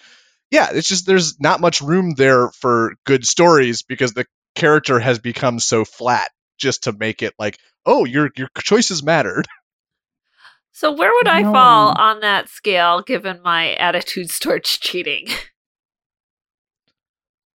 [0.50, 5.18] yeah it's just there's not much room there for good stories because the character has
[5.18, 9.46] become so flat just to make it like oh your your choices mattered
[10.72, 11.52] So where would I No.
[11.52, 15.28] fall on that scale given my attitudes towards cheating?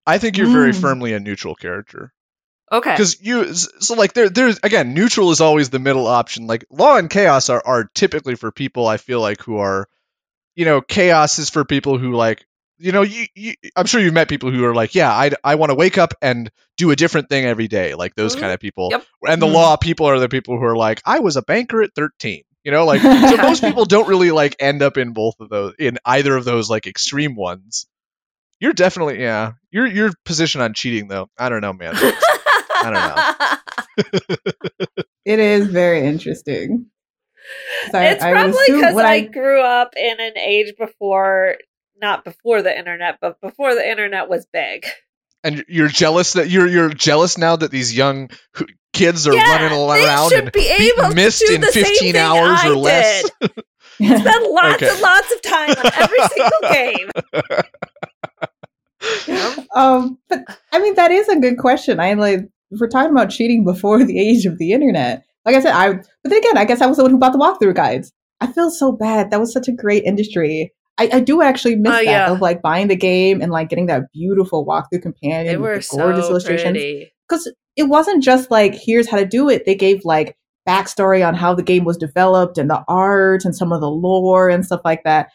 [0.07, 0.81] i think you're very Mm.
[0.81, 2.11] firmly a neutral character
[2.71, 2.91] Okay.
[2.91, 6.97] because you so like there there's again neutral is always the middle option like law
[6.97, 9.87] and chaos are, are typically for people i feel like who are
[10.55, 12.45] you know chaos is for people who like
[12.79, 15.55] you know you, you i'm sure you've met people who are like yeah i, I
[15.55, 18.39] want to wake up and do a different thing every day like those Mhm.
[18.39, 19.05] kind of people Yep.
[19.27, 19.53] and the Mhm.
[19.53, 22.71] law people are the people who are like i was a banker at 13 you
[22.71, 25.97] know like so most people don't really like end up in both of those in
[26.05, 27.85] either of those like extreme ones
[28.59, 31.93] you're definitely yeah your your position on cheating though i don't know man
[32.81, 33.57] I
[33.97, 34.25] don't know.
[35.25, 36.85] it is very interesting.
[37.93, 41.55] I- it's I would probably because when I, grew up in an age before,
[42.01, 44.85] not before the internet, but before the internet was big.
[45.43, 48.29] and you're jealous that you're you're jealous now that these young
[48.93, 51.71] kids are Yeah, running around should and be beating able to Myst do in the
[51.71, 53.29] same 15 thing hours I or less.
[53.41, 53.51] did.
[53.99, 54.89] Spend lots Okay.
[54.89, 57.09] and lots of time on every single game.
[59.75, 60.39] um, but
[60.71, 61.99] I mean, that is a good question.
[61.99, 62.39] I like
[62.71, 65.23] if we're talking about cheating before the age of the internet.
[65.45, 67.31] Like I said, I but then again, I guess I was the one who bought
[67.33, 68.11] the walkthrough guides.
[68.41, 69.31] I feel so bad.
[69.31, 70.71] That was such a great industry.
[70.99, 72.31] I, I do actually miss Oh, that yeah.
[72.31, 75.87] of like buying the game and like getting that beautiful walkthrough companion They were the
[75.89, 76.77] gorgeous so illustrations.
[77.27, 79.65] Because it wasn't just like here's how to do it.
[79.65, 80.35] They gave like
[80.67, 84.49] backstory on how the game was developed and the art and some of the lore
[84.49, 85.29] and stuff like that.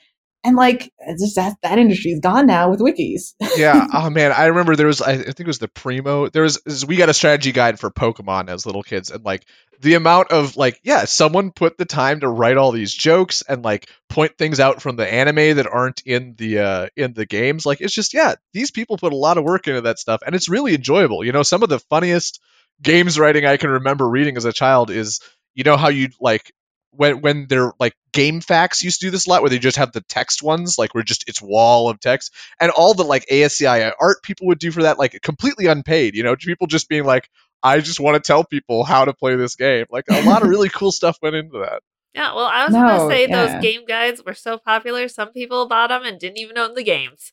[0.44, 3.34] And like, just that that industry's gone now with wikis.
[3.56, 3.86] yeah.
[3.92, 5.00] Oh man, I remember there was.
[5.00, 6.30] I think it was the Prima.
[6.30, 6.60] There was.
[6.66, 9.44] is- We got a strategy guide for Pokemon as little kids, and like
[9.80, 13.64] the amount of like, yeah, someone put the time to write all these jokes and
[13.64, 17.64] like point things out from the anime that aren't in the uh in the games.
[17.64, 20.34] Like it's just yeah, these people put a lot of work into that stuff, and
[20.34, 21.24] it's really enjoyable.
[21.24, 22.40] You know, some of the funniest
[22.82, 25.20] games writing I can remember reading as a child is
[25.54, 26.52] you know how you like
[26.96, 29.92] when when they're like GameFAQs used to do this a lot where they just have
[29.92, 33.92] the text ones like where just it's wall of text and all the like ASCII
[34.00, 37.28] art people would do for that like completely unpaid you know people just being like
[37.62, 40.48] I just want to tell people how to play this game like a lot of
[40.48, 41.82] really cool stuff went into that
[42.14, 43.48] Yeah, well, I was No, gonna say yeah.
[43.48, 45.08] those game guides were so popular.
[45.08, 47.32] Some people bought them and didn't even own the games.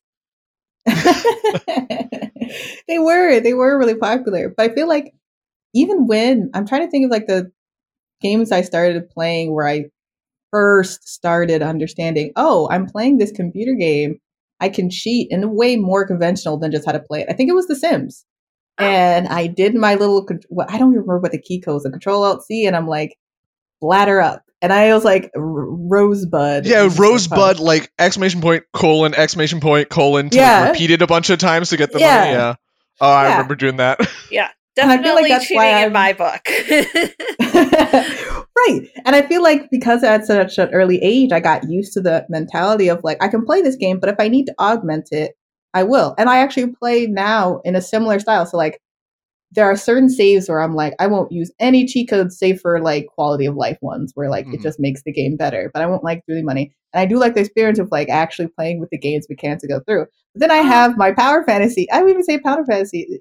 [0.85, 0.95] they
[2.99, 5.13] were they were really popular but i feel like
[5.75, 7.51] even when i'm trying to think of like the
[8.21, 9.83] games i started playing where i
[10.51, 14.17] first started understanding oh i'm playing this computer game
[14.59, 17.33] i can cheat in a way more conventional than just how to play it i
[17.33, 18.25] think it was the sims
[18.79, 18.85] Oh.
[18.85, 21.89] and i did my little con- what i don't remember what the key codes the
[21.91, 23.17] control alt c and i'm like
[23.81, 27.39] bladder up and i was like R- rosebud yeah It was just so fun.
[27.39, 30.61] rosebud like exclamation point colon exclamation point colon to Yeah.
[30.61, 32.19] like, repeat it a bunch of times to get the Yeah.
[32.19, 32.55] money yeah
[33.01, 33.31] oh I Yeah.
[33.33, 33.99] remember doing that
[34.31, 36.41] Yeah, And I feel like definitely that's cheating in my book.
[38.57, 38.81] right.
[39.05, 42.25] And I feel like because at such an early age, I got used to the
[42.29, 45.33] mentality of like, I can play this game, but if I need to augment it,
[45.73, 46.15] I will.
[46.17, 48.45] And I actually play now in a similar style.
[48.45, 48.79] So, like,
[49.53, 52.79] there are certain saves where I'm like, I won't use any cheat codes save for
[52.81, 54.53] like quality of life ones where like Mhm.
[54.55, 56.73] it just makes the game better, but I won't like doing money.
[56.93, 59.57] And I do like the experience of like actually playing with the game's we can
[59.59, 60.05] to go through.
[60.33, 61.89] But then I have my power fantasy.
[61.91, 63.19] I would even say power fantasy.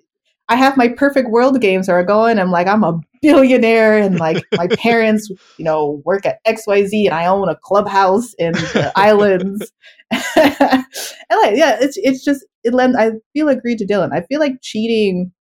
[0.51, 2.41] I have my perfect world games where I go in.
[2.41, 6.85] I'm like, I'm a billionaire, and like my parents, you know, work at X Y
[6.87, 9.71] Z, and I own a clubhouse in the islands.
[10.11, 10.85] and
[11.31, 12.97] like, yeah, it's it's just it lends.
[12.99, 14.13] I feel agreed to Dylan.
[14.13, 15.33] I feel like cheating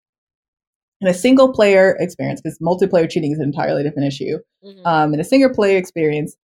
[1.01, 4.39] in a single player experience because multiplayer cheating is an entirely different issue.
[4.65, 4.87] Mhm.
[4.87, 6.37] Um, in a single player experience,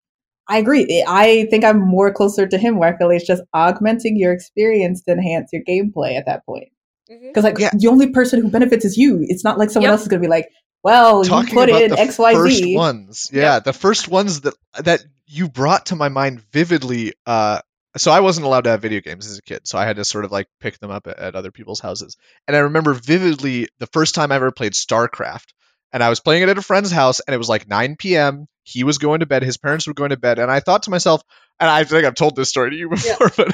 [0.48, 1.04] I agree.
[1.06, 4.32] I think I'm more closer to him, where I feel like it's just augmenting your
[4.32, 6.68] experience to enhance your gameplay at that point.
[7.08, 7.70] Because like Yeah.
[7.76, 9.18] the only person who benefits is you.
[9.22, 9.92] It's not like someone Yep.
[9.92, 10.48] else is going to be like,
[10.82, 14.42] "Well, talking you put about in the X, Y, first ones yeah the first ones
[14.42, 17.60] that that you brought to my mind vividly uh
[17.96, 20.04] so i wasn't allowed to have video games as a kid so i had to
[20.04, 23.68] sort of like pick them up at, at other people's houses and i remember vividly
[23.78, 25.46] the first time i ever played starcraft
[25.92, 28.46] and i was playing it at a friend's house and it was like 9 p.m
[28.64, 30.90] he was going to bed his parents were going to bed and i thought to
[30.90, 31.22] myself
[31.60, 33.52] and i think i've told this story to you before but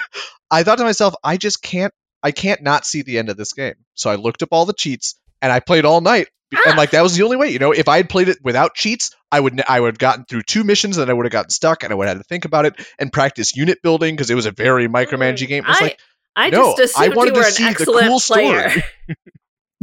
[0.50, 1.92] i thought to myself i just can't
[2.22, 3.74] i can't not see the end of this game.
[3.94, 6.28] So i looked up all the cheats and i played all night.
[6.54, 6.58] Ah!
[6.66, 7.72] And like that was the only way you know?
[7.72, 10.64] If i had played it without cheats i would i would have gotten through two
[10.64, 12.66] missions and i would have gotten stuck and i would have had to think about
[12.66, 15.64] it and practice unit building because it was a very mm, micromanaging game.
[15.68, 16.00] It's I, like
[16.36, 18.84] I no, just I wanted you to were an see the excellent cool story.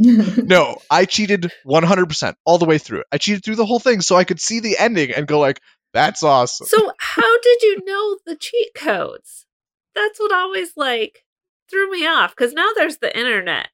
[0.00, 3.02] no i cheated 100% all the way through.
[3.10, 5.60] I cheated through the whole thing so i could see the ending and go like
[5.92, 6.66] that's awesome.
[6.66, 9.46] So how did you know the cheat codes?
[9.94, 11.24] That's what always like
[11.70, 13.68] threw me off because now there's the internet.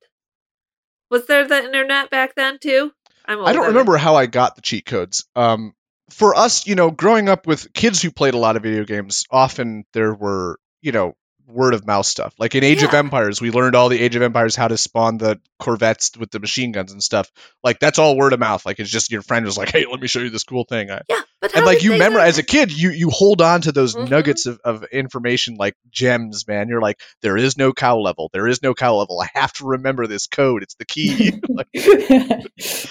[1.10, 2.92] Was there the internet back then too?
[3.26, 5.26] I'm I don't remember how I got the cheat codes.
[5.34, 5.74] Um,
[6.10, 9.24] for us, you know, growing up with kids who played a lot of video games,
[9.30, 11.16] often there were, you know,
[11.46, 12.34] word of mouth stuff.
[12.38, 15.18] Like in Age of Empires, we learned all the Age of Empires how to spawn
[15.18, 17.30] the Corvettes with the machine guns and stuff.
[17.62, 18.64] Like that's all word of mouth.
[18.66, 20.90] Like it's just your friend was like, "Hey, let me show you this cool thing."
[20.90, 23.72] I, Yeah, but and like you memorize as a kid, you you hold on to
[23.72, 24.08] those Mhm.
[24.10, 26.68] nuggets of, of information like gems, man.
[26.68, 28.30] You're like, there is no cow level.
[28.32, 29.20] There is no cow level.
[29.20, 30.62] I have to remember this code.
[30.62, 31.40] It's the key.
[31.48, 31.68] like,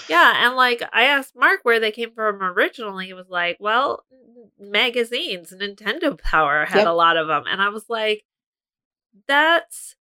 [0.08, 3.06] Yeah, and like I asked Mark where they came from originally.
[3.06, 4.04] He was like, "Well,
[4.58, 6.86] magazines, Nintendo Power had Yep.
[6.86, 8.22] a lot of them," and I was like,
[9.28, 9.96] "That's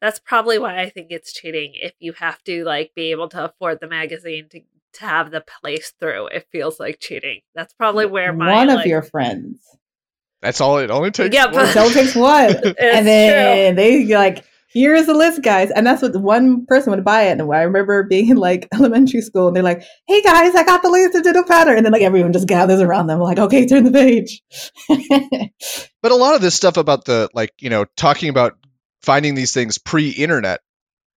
[0.00, 1.72] that's probably why I think it's cheating.
[1.74, 4.60] If you have to like be able to afford the magazine to
[4.94, 7.40] to have the place through, it feels like cheating.
[7.54, 9.58] That's probably where my one of like- your friends.
[10.42, 11.34] that's all it only takes.
[11.34, 11.54] Yeah, one.
[11.54, 14.44] but- It only takes one, and then they like,
[14.74, 15.70] here's the list, guys.
[15.70, 17.40] And that's what one person would buy it.
[17.40, 20.82] And I remember being in like elementary school, and they're like, "Hey guys, I got
[20.82, 23.84] the to Digital Pattern," and then like everyone just gathers around them, like, "Okay, turn
[23.84, 24.42] the page."
[26.02, 28.58] But a lot of this stuff about the like, you know, talking about
[29.00, 30.60] finding these things pre-internet.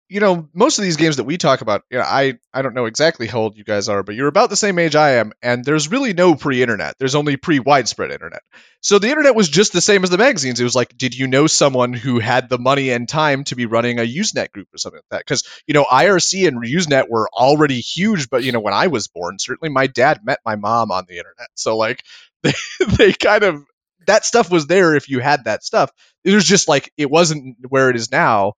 [0.09, 2.75] You know, most of these games that we talk about, you know, I I don't
[2.75, 5.33] know exactly how old you guys are, but you're about the same age I am,
[5.43, 6.95] and there's really no pre-internet.
[6.99, 8.43] There's only pre-widespread internet.
[8.81, 10.61] So the internet was just the same as the magazines.
[10.61, 13.67] It was like, did you know someone who had the money and time to be
[13.67, 15.27] running a Usenet group or something like that?
[15.27, 19.09] Because you know, IRC and Usenet were already huge, but you know, when I was
[19.09, 22.05] born, certainly my dad met my mom on the internet, so like
[22.45, 22.53] they
[22.97, 23.65] they kind of
[24.07, 25.91] that stuff was there if you had that stuff.
[26.25, 28.55] It was just like it wasn't where it is now,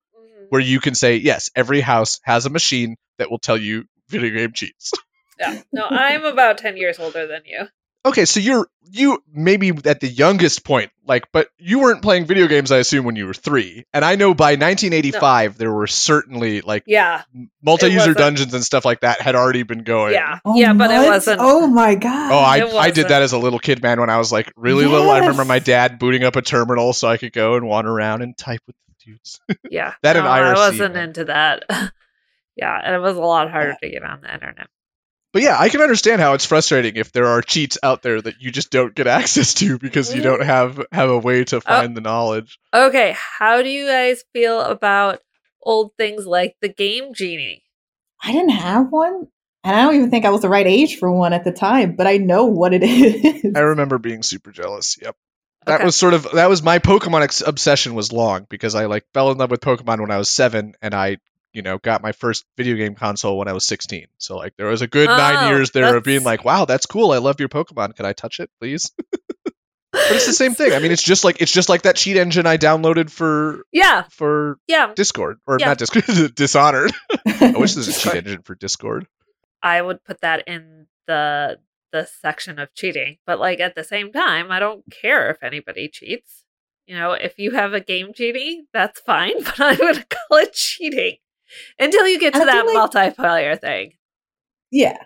[0.48, 4.30] where you can say yes, every house has a machine that will tell you video
[4.30, 4.92] game cheats.
[5.40, 5.62] Yeah.
[5.72, 7.68] No, I'm about 10 years older than you.
[8.04, 12.48] Okay, so you're you maybe at the youngest point, like, but you weren't playing video
[12.48, 13.84] games, I assume, when you were three.
[13.92, 17.22] And I know by 1985 there were certainly like Yeah.
[17.62, 20.14] multi-user dungeons and stuff like that had already been going.
[20.14, 20.38] Yeah.
[20.44, 21.38] Oh, yeah, but it wasn't.
[21.40, 22.32] Oh my god.
[22.32, 24.00] Oh, I, I did that as a little kid, man.
[24.00, 27.06] When I was like really little, I remember my dad booting up a terminal so
[27.06, 28.74] I could go and wander around and type with
[29.14, 29.56] the.
[29.70, 29.94] Yeah.
[30.02, 31.08] That and no, I wasn't man.
[31.08, 31.64] into that.
[32.56, 32.80] yeah.
[32.84, 34.68] And it was a lot harder to get on the internet.
[35.32, 38.40] But yeah, I can understand how it's frustrating if there are cheats out there that
[38.40, 40.46] you just don't get access to because you don't mm.
[40.46, 42.58] have have a way to oh, find the knowledge.
[42.72, 43.14] Okay.
[43.16, 45.20] How do you guys feel about
[45.62, 47.62] old things like the game genie?
[48.22, 49.28] I didn't have one,
[49.62, 51.94] and I don't even think I was the right age for one at the time.
[51.94, 53.52] But I know what it is.
[53.54, 54.96] I remember being super jealous.
[55.00, 55.14] Yep.
[55.68, 55.84] That Okay.
[55.84, 59.30] was sort of that was my Pokemon ex- obsession was long because I like fell
[59.30, 61.18] in love with Pokemon when I was 7 and I
[61.52, 64.06] you know got my first video game console when I was 16.
[64.18, 66.86] So like there was a good 9 Oh, years there of being like wow, that's
[66.86, 67.12] cool.
[67.12, 67.94] I love your Pokemon.
[67.96, 68.92] Can I touch it, please?
[69.92, 70.72] but it's the same thing.
[70.72, 74.04] I mean, it's just like it's just like that cheat engine I downloaded for Yeah.
[74.10, 74.92] for Yeah.
[74.94, 75.66] Discord or Yeah.
[75.68, 76.04] not Discord,
[76.34, 76.92] Dishonored.
[77.26, 79.06] I wish there was a cheat engine for Discord.
[79.62, 81.58] I would put that in the
[81.92, 83.18] the section of cheating.
[83.26, 86.44] But like at the same time, I don't care if anybody cheats.
[86.86, 90.52] You know, if you have a game genie, that's fine, but I would call it
[90.54, 91.16] cheating
[91.78, 92.76] until you get to I that like-
[93.16, 93.92] multiplayer thing.
[94.70, 94.96] yeah,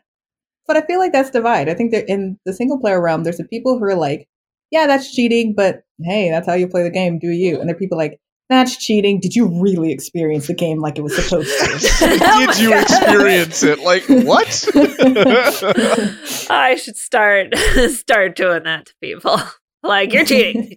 [0.67, 1.69] but I feel like that's divide.
[1.69, 4.29] I think that in the single player realm, there's the people who are like,
[4.71, 7.19] "Yeah, that's cheating," but hey, that's how you play the game.
[7.19, 7.53] Do you?
[7.55, 7.61] Mm-hmm.
[7.61, 8.21] And there are people like,
[8.53, 12.19] "That's cheating." Did you really experience the game like it was supposed to?
[12.23, 12.83] Oh Did you oh God.
[12.83, 13.81] experience it?
[13.81, 14.69] Like what?
[16.51, 17.57] I should start
[17.91, 19.41] start doing that to people.
[19.83, 20.77] Like you're cheating.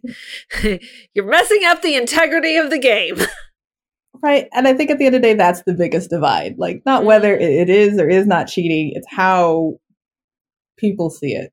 [1.14, 3.18] you're messing up the integrity of the game.
[4.24, 4.48] Right.
[4.54, 6.56] And I think at the end of the day, that's the biggest divide.
[6.58, 9.76] Like, not whether it- it is or is not cheating, it's how
[10.78, 11.52] people see it.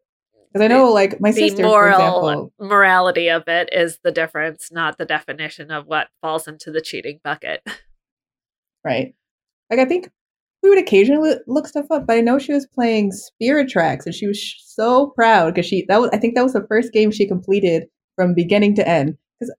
[0.53, 4.13] Because I know, like, my the sister, moral for example, morality of it is the
[4.13, 7.63] difference, not the definition of what falls into the cheating bucket.
[8.85, 9.15] right?
[9.71, 10.11] Like, I think
[10.63, 14.15] we would occasionally look stuff up, but I know she was playing Spirit Tracks and
[14.15, 16.93] she was sh- so proud because she, that was, I think that was the first
[16.93, 17.85] game she completed
[18.15, 19.17] from beginning to end.
[19.41, 19.55] Because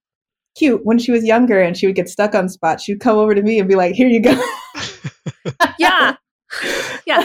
[0.56, 3.34] cute, when she was younger and she would get stuck on spots, she'd come over
[3.34, 4.40] to me and be like, here you go.
[5.78, 6.16] Yeah,
[7.06, 7.20] Yeah.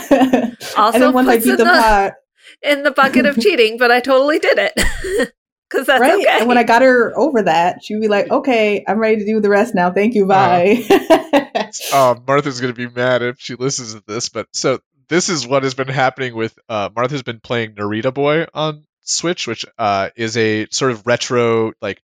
[0.75, 2.13] Also and then once I puts beat in the the- pot,
[2.61, 4.73] in the bucket of cheating, but I totally did it
[5.69, 6.13] because that's right?
[6.13, 6.39] okay.
[6.39, 9.39] And when I got her over that, she'd be like, "Okay, I'm ready to do
[9.39, 9.91] the rest now.
[9.91, 10.83] Thank you, bye."
[11.93, 15.63] uh, Martha's gonna be mad if she listens to this, but so this is what
[15.63, 20.37] has been happening with uh, Martha's been playing Narita Boy on Switch, which uh, is
[20.37, 22.01] a sort of retro like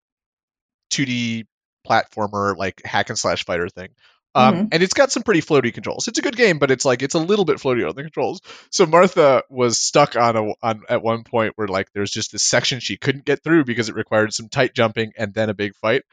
[0.91, 1.45] 2D
[1.87, 3.89] platformer, like hack and slash fighter thing.
[4.35, 4.69] Um, Mhm.
[4.71, 6.07] And it's got some pretty floaty controls.
[6.07, 8.41] It's a good game, but it's like it's a little bit floaty on the controls.
[8.71, 12.43] So Martha was stuck on a on at one point where like there's just this
[12.43, 15.75] section she couldn't get through because it required some tight jumping and then a big
[15.75, 16.03] fight.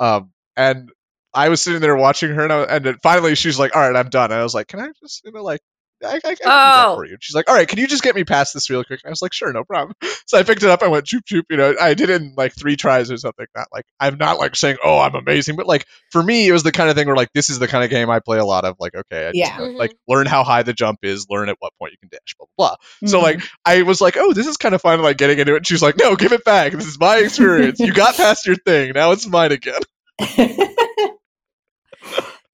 [0.00, 0.90] Um, and
[1.34, 4.08] I was sitting there watching her, and, I, and finally she's like, "All right, I'm
[4.08, 5.60] done." And I was like, "Can I just you know like."
[6.04, 6.94] I, I, I can do that Oh.
[6.96, 7.16] for you.
[7.20, 9.12] She's like, "All right, can you just get me past this real quick?" And I
[9.12, 9.94] was like, "Sure, no problem."
[10.28, 10.82] So I picked it up.
[10.82, 11.44] I went choop choop.
[11.48, 13.46] You know, I did it in like three tries or something.
[13.54, 16.64] Not like I'm not like saying, "Oh, I'm amazing," but like for me, it was
[16.64, 18.44] the kind of thing where like this is the kind of game I play a
[18.44, 18.74] lot of.
[18.80, 19.56] Like, okay, I just Yeah.
[19.58, 22.34] know, like learn how high the jump is, learn at what point you can dash,
[22.36, 23.08] blah blah blah.
[23.08, 23.22] So Mhm.
[23.22, 25.58] like I was like, oh, this is kind of fun, like getting into it.
[25.58, 26.72] And she's like, no, give it back.
[26.72, 27.78] This is my experience.
[27.78, 28.92] You got past your thing.
[28.94, 29.80] Now it's mine again.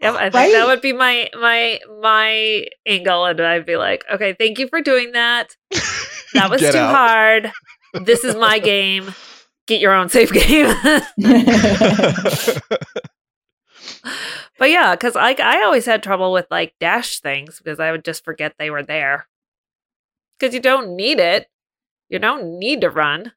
[0.03, 0.53] Yep, I think Right?
[0.53, 4.81] that would be my my my angle, and I'd be like, okay, thank you for
[4.81, 5.57] doing that.
[6.35, 6.95] That was too out.
[6.95, 7.53] hard.
[8.07, 9.15] This is my game.
[9.67, 10.75] Get your own safe game.
[14.59, 18.05] but yeah, because I I always had trouble with like dash things because I would
[18.05, 19.29] just forget they were there.
[20.39, 21.49] Because you don't need it.
[22.09, 23.33] You don't need to run.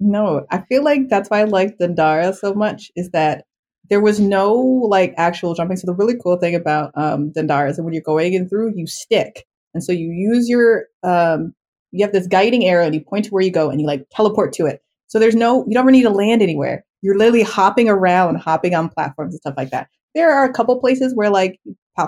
[0.00, 2.90] no, I feel like that's why I like Dandara so much.
[2.96, 3.44] Is that
[3.90, 5.76] there was no like actual jumping.
[5.76, 8.72] So the really cool thing about um, Dandara is that when you're going in through,
[8.76, 11.54] you stick, and so you use your um,
[11.90, 14.06] you have this guiding arrow, and you point to where you go, and you like
[14.10, 14.82] teleport to it.
[15.06, 16.84] So there's no you don't ever need to land anywhere.
[17.02, 19.88] You're literally hopping around, hopping on platforms and stuff like that.
[20.14, 21.60] There are a couple places where like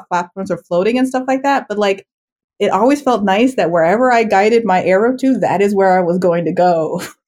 [0.09, 2.07] platforms are floating and stuff like that, but like
[2.59, 6.03] it always felt nice that wherever I guided my arrow to, that is where I
[6.03, 7.03] was going to go.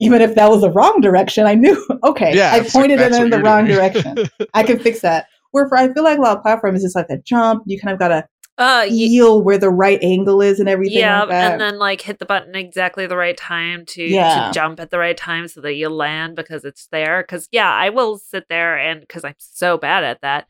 [0.00, 3.00] Even if that was the wrong direction, I knew, okay, yeah, I it's like, pointed
[3.00, 3.76] it in the wrong doing.
[3.78, 4.28] direction.
[4.54, 5.26] I can fix that.
[5.50, 7.64] Where for, I feel like a lot of platforms is just like a jump.
[7.66, 10.98] You kind of got to Uh, feel where the right angle is and everything.
[10.98, 11.52] yeah, like that.
[11.52, 14.46] and then like hit the button exactly the right time to, Yeah.
[14.48, 17.22] to jump at the right time so that you land because it's there.
[17.22, 20.46] Because yeah, I will sit there and because I'm so bad at that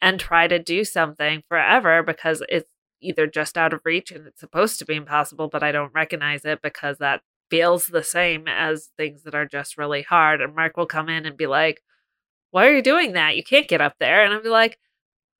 [0.00, 2.68] and try to do something forever because it's
[3.02, 6.44] either just out of reach and it's supposed to be impossible, but I don't recognize
[6.44, 10.40] it because that feels the same as things that are just really hard.
[10.40, 11.82] And Mark will come in and be like,
[12.50, 13.36] "Why are you doing that?
[13.36, 14.78] You can't get up there." And I'll be like,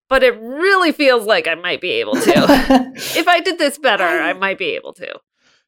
[0.09, 2.23] "But it really feels like I might be able to."
[2.97, 5.21] if I did this better, I might be able to.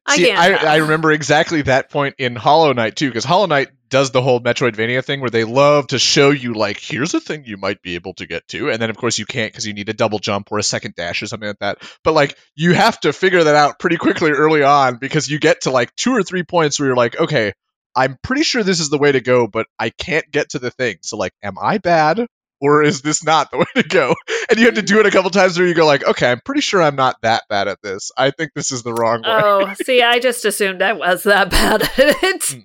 [0.05, 0.31] I See.
[0.31, 0.53] I.
[0.53, 4.39] I remember exactly that point in Hollow Knight too, because Hollow Knight does the whole
[4.39, 7.95] Metroidvania thing where they love to show you like, here's a thing you might be
[7.95, 10.19] able to get to, and then of course you can't because you need a double
[10.19, 11.79] jump or a second dash or something like that.
[12.03, 15.61] But like you have to figure that out pretty quickly early on because you get
[15.61, 17.53] to like two or three points where you're like, okay,
[17.95, 20.71] I'm pretty sure this is the way to go, but I can't get to the
[20.71, 20.97] thing.
[21.01, 22.27] So like, am I bad?
[22.61, 24.15] Or is this not the way to go?
[24.49, 26.41] And you have to do it a couple times where you go like, okay, I'm
[26.41, 28.11] pretty sure I'm not that bad at this.
[28.17, 29.29] I think this is the wrong way.
[29.29, 32.41] Oh, see, I just assumed I was that bad at it.
[32.41, 32.63] Mm.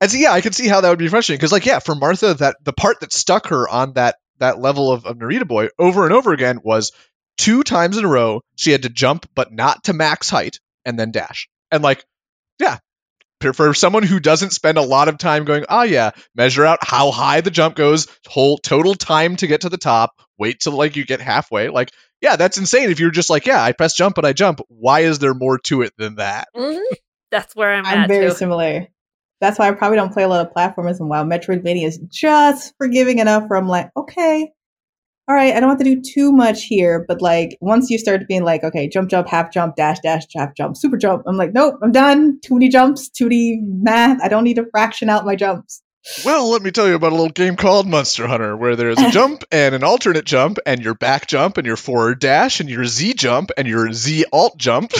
[0.00, 1.94] And so yeah, I can see how that would be frustrating because like yeah, for
[1.94, 5.68] Martha, that the part that stuck her on that that level of, of Narita Boy
[5.78, 6.92] over and over again was
[7.36, 10.98] two times in a row she had to jump but not to max height and
[10.98, 11.48] then dash.
[11.70, 12.04] And like,
[12.58, 12.78] yeah.
[13.40, 16.78] For, for someone who doesn't spend a lot of time going, oh yeah, measure out
[16.82, 20.72] how high the jump goes, whole total time to get to the top, wait till
[20.72, 21.68] like you get halfway.
[21.68, 22.90] Like, yeah, that's insane.
[22.90, 25.58] If you're just like, yeah, I press jump and I jump, why is there more
[25.64, 26.48] to it than that?
[26.56, 26.82] Mhm.
[27.30, 28.34] That's where I'm, I'm at very too.
[28.34, 28.88] similar.
[29.40, 32.74] That's why I probably don't play a lot of platformers and while Metroidvania is just
[32.76, 34.50] forgiving enough where I'm like, okay,
[35.28, 37.04] all right, I don't have to do too much here.
[37.06, 40.54] But like once you start being like, okay, jump, jump, half jump, dash, dash, half
[40.54, 42.40] jump, super jump, I'm like, nope, I'm done.
[42.40, 44.22] Too many jumps, too many math.
[44.22, 45.82] I don't need to fraction out my jumps.
[46.24, 49.10] Well, let me tell you about a little game called Monster Hunter, where there's a
[49.12, 52.86] jump and an alternate jump, and your back jump, and your forward dash, and your
[52.86, 54.92] Z jump, and your Z alt jump.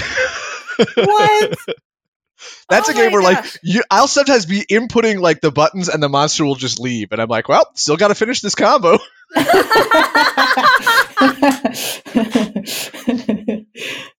[0.97, 1.59] What?
[2.69, 6.03] That's Oh a game where, like, you, I'll sometimes be inputting like the buttons, and
[6.03, 8.99] the monster will just leave, and I'm like, well, still got to finish this combo.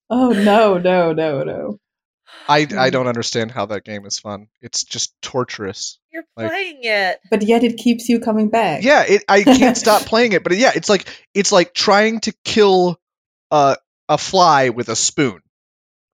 [0.09, 1.79] oh no, no, no, no.
[2.47, 2.91] I I Mm.
[2.91, 4.47] don't understand how that game is fun.
[4.61, 5.99] It's just torturous.
[6.11, 7.19] You're Like- playing it.
[7.29, 8.83] But yet it keeps you coming back.
[8.83, 12.33] Yeah, it, I can't stop playing it, but yeah, it's like it's like trying to
[12.43, 12.99] kill
[13.51, 15.41] a a fly with a spoon,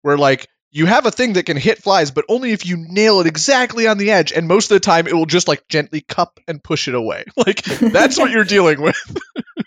[0.02, 3.20] where like you have a thing that can hit flies, but only if you nail
[3.20, 6.00] it exactly on the edge, and most of the time it will just like gently
[6.00, 7.24] cup and push it away.
[7.36, 8.96] Like that's what you're dealing with.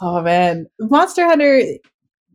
[0.00, 1.62] Oh man, Monster Hunter.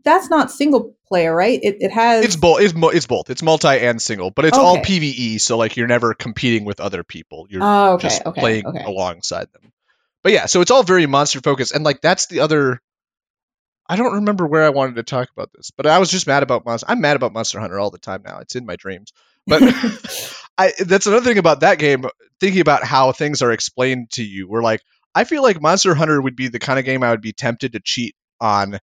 [0.06, 1.60] That's not single player, right?
[1.62, 2.24] It it has.
[2.24, 2.62] It's both.
[2.62, 3.30] It's, mo- it's both.
[3.30, 5.42] It's multi and single, but it's all PVE.
[5.42, 7.46] So like you're never competing with other people.
[7.50, 8.84] You're Oh, okay, just okay, playing okay.
[8.86, 9.74] alongside them.
[10.24, 12.82] But yeah, so it's all very monster focused, and like that's the other.
[13.90, 16.44] I don't remember where I wanted to talk about this, but I was just mad
[16.44, 16.88] about Monster.
[16.90, 18.40] I'm mad about Monster Hunter all the time now.
[18.40, 19.14] It's in my dreams.
[19.46, 19.62] But
[20.58, 22.06] I that's another thing about that game.
[22.40, 24.82] Thinking about how things are explained to you, we're like
[25.16, 27.74] I feel like Monster Hunter would be the kind of game I would be tempted
[27.74, 28.80] to cheat on,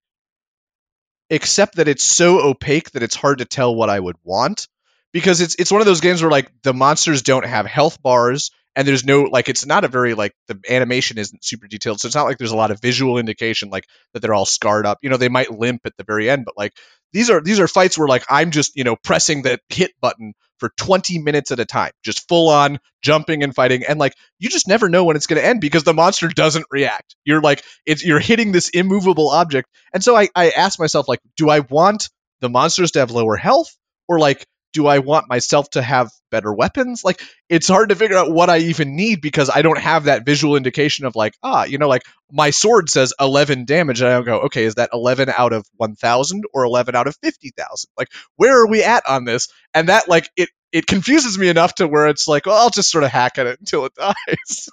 [1.29, 4.67] except that it's so opaque that it's hard to tell what I would want
[5.11, 8.51] because it's it's one of those games where like the monsters don't have health bars
[8.75, 12.07] and there's no like it's not a very like the animation isn't super detailed so
[12.07, 14.99] it's not like there's a lot of visual indication like that they're all scarred up.
[15.01, 16.73] You know they might limp at the very end but like
[17.11, 20.33] these are these are fights where like i'm just you know pressing the hit button
[20.59, 24.49] for 20 minutes at a time just full on jumping and fighting and like you
[24.49, 27.15] just never know when it's going to end because the monster doesn't react.
[27.25, 31.19] You're like it's you're hitting this immovable object and so i i asked myself like
[31.37, 32.09] do i want
[32.41, 33.75] the monsters to have lower health
[34.07, 37.03] or like do I want myself to have better weapons?
[37.03, 40.25] Like, it's hard to figure out what I even need because I don't have that
[40.25, 44.13] visual indication of like, ah, you know, like my sword says 11 damage, and I
[44.13, 47.89] don't go, okay, is that 11 out of 1,000 or 11 out of 50,000?
[47.97, 49.47] Like, where are we at on this?
[49.73, 52.89] And that, like, it it confuses me enough to where it's like, well, I'll just
[52.89, 54.69] sort of hack at it until it dies.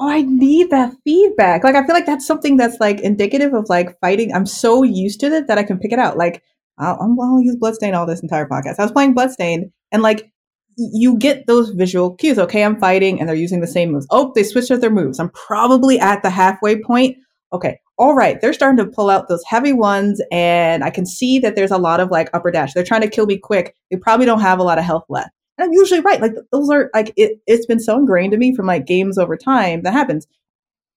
[0.00, 1.64] oh, I need that feedback.
[1.64, 4.34] Like I feel like that's something that's like indicative of like fighting.
[4.34, 6.18] I'm so used to it that I can pick it out.
[6.18, 6.42] Like
[6.78, 8.76] I'll, I'm- I'll use Bloodstained all this entire podcast.
[8.78, 10.30] I was playing Bloodstained and like
[10.76, 12.38] you get those visual cues.
[12.38, 14.06] Okay, I'm fighting and they're using the same moves.
[14.10, 15.18] Oh, they switched up their moves.
[15.18, 17.16] I'm probably at the halfway point.
[17.52, 18.38] Okay, all right.
[18.40, 21.78] They're starting to pull out those heavy ones and I can see that there's a
[21.78, 22.74] lot of like upper dash.
[22.74, 23.74] They're trying to kill me quick.
[23.90, 25.30] They probably don't have a lot of health left.
[25.56, 26.20] And I'm usually right.
[26.20, 29.36] Like those are like it, it's been so ingrained to me from like games over
[29.38, 30.26] time that happens.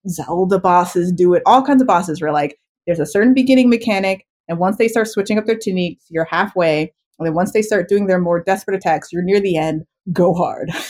[0.10, 1.44] Zelda bosses do it.
[1.46, 5.08] All kinds of bosses where like there's a certain beginning mechanic, and once they start
[5.08, 6.94] switching up their techniques, you're halfway.
[7.20, 9.84] And then once they start doing their more desperate attacks, you're near the end.
[10.12, 10.72] Go hard.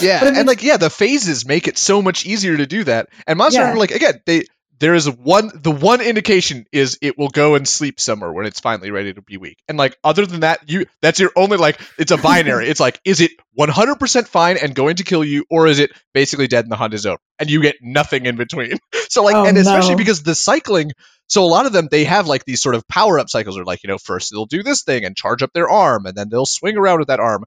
[0.00, 3.08] Yeah, and like yeah, the phases make it so much easier to do that.
[3.26, 3.66] And Monster Yeah.
[3.66, 4.44] Hunter, like again, they
[4.80, 8.60] there is one the one indication is it will go and sleep somewhere when it's
[8.60, 9.58] finally ready to be weak.
[9.68, 12.68] And like other than that you that's your only like it's a binary.
[12.68, 16.48] It's like is it 100% fine and going to kill you or is it basically
[16.48, 18.78] dead and the hunt is over and you get nothing in between?
[19.10, 19.98] So like Oh, and especially no.
[19.98, 20.90] because the cycling
[21.28, 23.64] so a lot of them they have like these sort of power up cycles or
[23.64, 26.28] like you know first they'll do this thing and charge up their arm and then
[26.30, 27.44] they'll swing around with that arm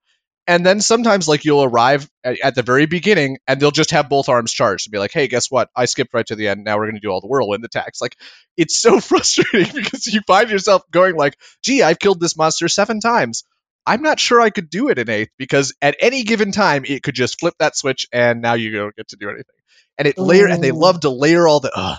[0.47, 4.07] and then sometimes like you'll arrive at, at the very beginning and they'll just have
[4.09, 5.69] both arms charged and be like hey guess what?
[5.75, 6.63] I skipped right to the end.
[6.63, 8.01] Now we're going to do all the whirlwind attacks.
[8.01, 8.15] Like
[8.55, 12.99] it's so frustrating because you find yourself going like gee i've killed this monster seven
[12.99, 13.43] times.
[13.85, 17.03] I'm not sure i could do it in eighth because at any given time it
[17.03, 19.45] could just flip that switch and now you don't get to do anything.
[19.97, 21.97] And it layer and they love to layer all the ugh.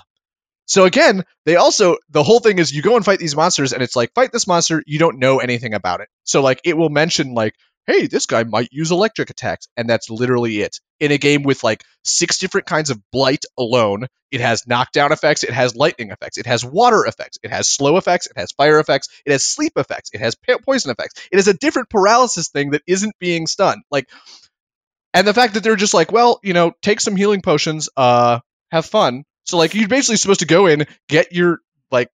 [0.66, 3.82] so again they also the whole thing is you go and fight these monsters and
[3.82, 4.82] it's like fight this monster.
[4.86, 6.08] You don't know anything about it.
[6.24, 7.54] So like it will mention like
[7.88, 10.78] hey this guy might use electric attacks and that's literally it.
[11.00, 15.42] In a game with like six different kinds of blight alone it has knockdown effects
[15.42, 18.78] it has lightning effects it has water effects it has slow effects it has fire
[18.78, 21.28] effects it has sleep effects it has poison effects.
[21.32, 24.08] It has a different paralysis thing that isn't being stunned like
[25.14, 28.38] and the fact that they're just like well you know take some healing potions uh
[28.70, 29.24] have fun.
[29.44, 31.60] So like you're basically supposed to go in get your
[31.90, 32.10] like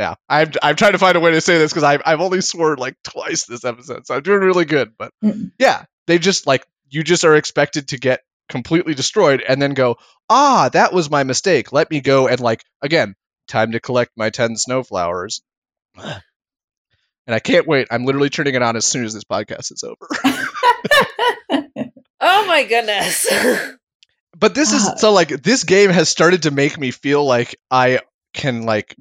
[0.00, 2.40] yeah i'm i'm trying to find a way to say this because I've, I've only
[2.40, 5.52] sworn like twice this episode so i'm doing really good but Mm.
[5.58, 9.96] yeah they just like you just are expected to get completely destroyed and then go
[10.30, 13.14] ah that was my mistake let me go and like again
[13.46, 15.42] time to collect my 10 snowflowers
[15.98, 16.22] and
[17.28, 20.08] i can't wait i'm literally turning it on as soon as this podcast is over
[22.22, 23.26] Oh my goodness.
[24.38, 24.94] but this is Ah.
[24.96, 28.00] so like this game has started to make me feel like I
[28.34, 28.94] can like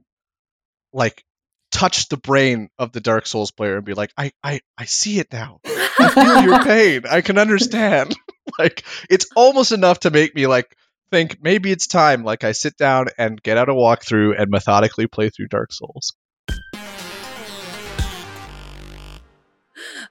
[0.93, 1.23] like
[1.71, 5.19] touch the brain of the Dark Souls player and be like, I I I see
[5.19, 5.59] it now.
[5.65, 7.03] I feel your pain.
[7.09, 8.15] I can understand.
[8.59, 10.75] like it's almost enough to make me like
[11.11, 12.23] think maybe it's time.
[12.23, 16.15] Like I sit down and get out a walkthrough and methodically play through Dark Souls.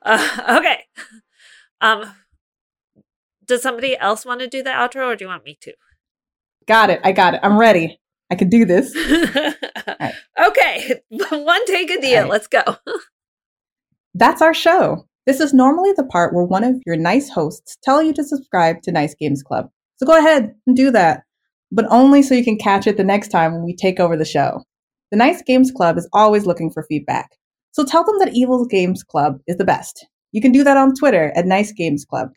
[0.02, 0.84] Uh, okay.
[1.80, 2.14] Um
[3.44, 5.72] does somebody else want to do the outro or do you want me to?
[6.68, 7.00] got it.
[7.02, 7.40] I got it.
[7.42, 7.98] I'm ready.
[8.30, 8.94] I can do this.
[10.46, 11.00] Okay.
[11.30, 12.22] One take a deal.
[12.22, 12.30] Right.
[12.30, 12.62] Let's go.
[14.14, 15.06] That's our show.
[15.26, 18.82] This is normally the part where one of your nice hosts tell you to subscribe
[18.82, 19.68] to Nice Games Club.
[19.96, 21.22] So go ahead and do that,
[21.70, 24.24] but only so you can catch it the next time when we take over the
[24.24, 24.62] show.
[25.10, 27.30] The Nice Games Club is always looking for feedback.
[27.72, 30.06] So tell them that Evil Games Club is the best.
[30.32, 32.30] You can do that on Twitter at Nice Games Club.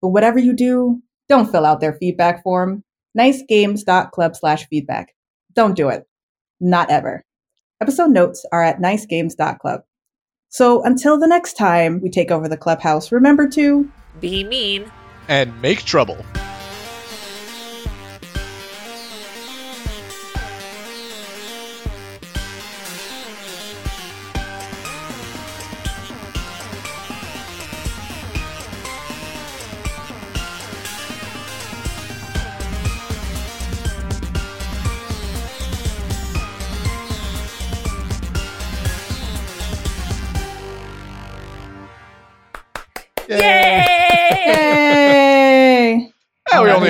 [0.00, 2.82] But whatever you do, don't fill out their feedback form.
[3.18, 5.14] Nicegames.club slash feedback.
[5.54, 6.04] Don't do it.
[6.60, 7.24] Not ever.
[7.80, 9.82] Episode notes are at nicegames.club.
[10.48, 13.88] So until the next time we take over the clubhouse, remember to
[14.20, 14.90] Be mean.
[15.28, 16.18] And make trouble.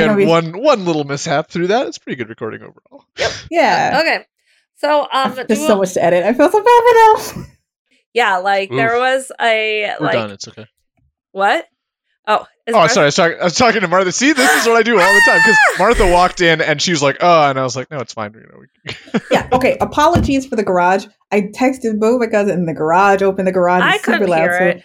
[0.04, 1.86] Only had gonna one one little mishap through that.
[1.86, 3.04] It's pretty good recording overall.
[3.50, 3.98] Yeah.
[4.00, 4.24] Okay.
[4.76, 6.24] So um There's so much to edit.
[6.24, 7.46] I feel so bad for them.
[8.14, 10.30] yeah, like there was a We're like done.
[10.30, 10.66] It's okay.
[11.32, 11.66] what?
[12.26, 13.04] Oh, is Oh, Martha- sorry.
[13.04, 14.12] I was, talking, I was talking to Martha.
[14.12, 15.38] See, this is what I do all the time.
[15.38, 18.12] Because Martha walked in and she was like, "Oh," and I was like, "No, it's
[18.12, 19.48] fine." You know, we- yeah.
[19.50, 19.78] Okay.
[19.80, 21.06] Apologies for the garage.
[21.32, 23.22] I texted both my cousin in the garage.
[23.22, 23.82] Open the garage.
[23.82, 24.38] I It's super couldn't loud.
[24.40, 24.84] hear so it.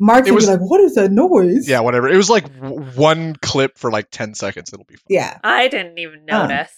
[0.00, 2.08] Mark's It gonna was- be like, "What is that noise?" yeah, whatever.
[2.08, 4.72] It was like w- one clip for like ten seconds.
[4.72, 5.06] It'll be fine.
[5.08, 5.38] Yeah.
[5.42, 6.72] I didn't even notice.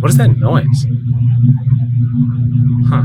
[0.00, 0.86] What is that noise?
[2.88, 3.04] Huh.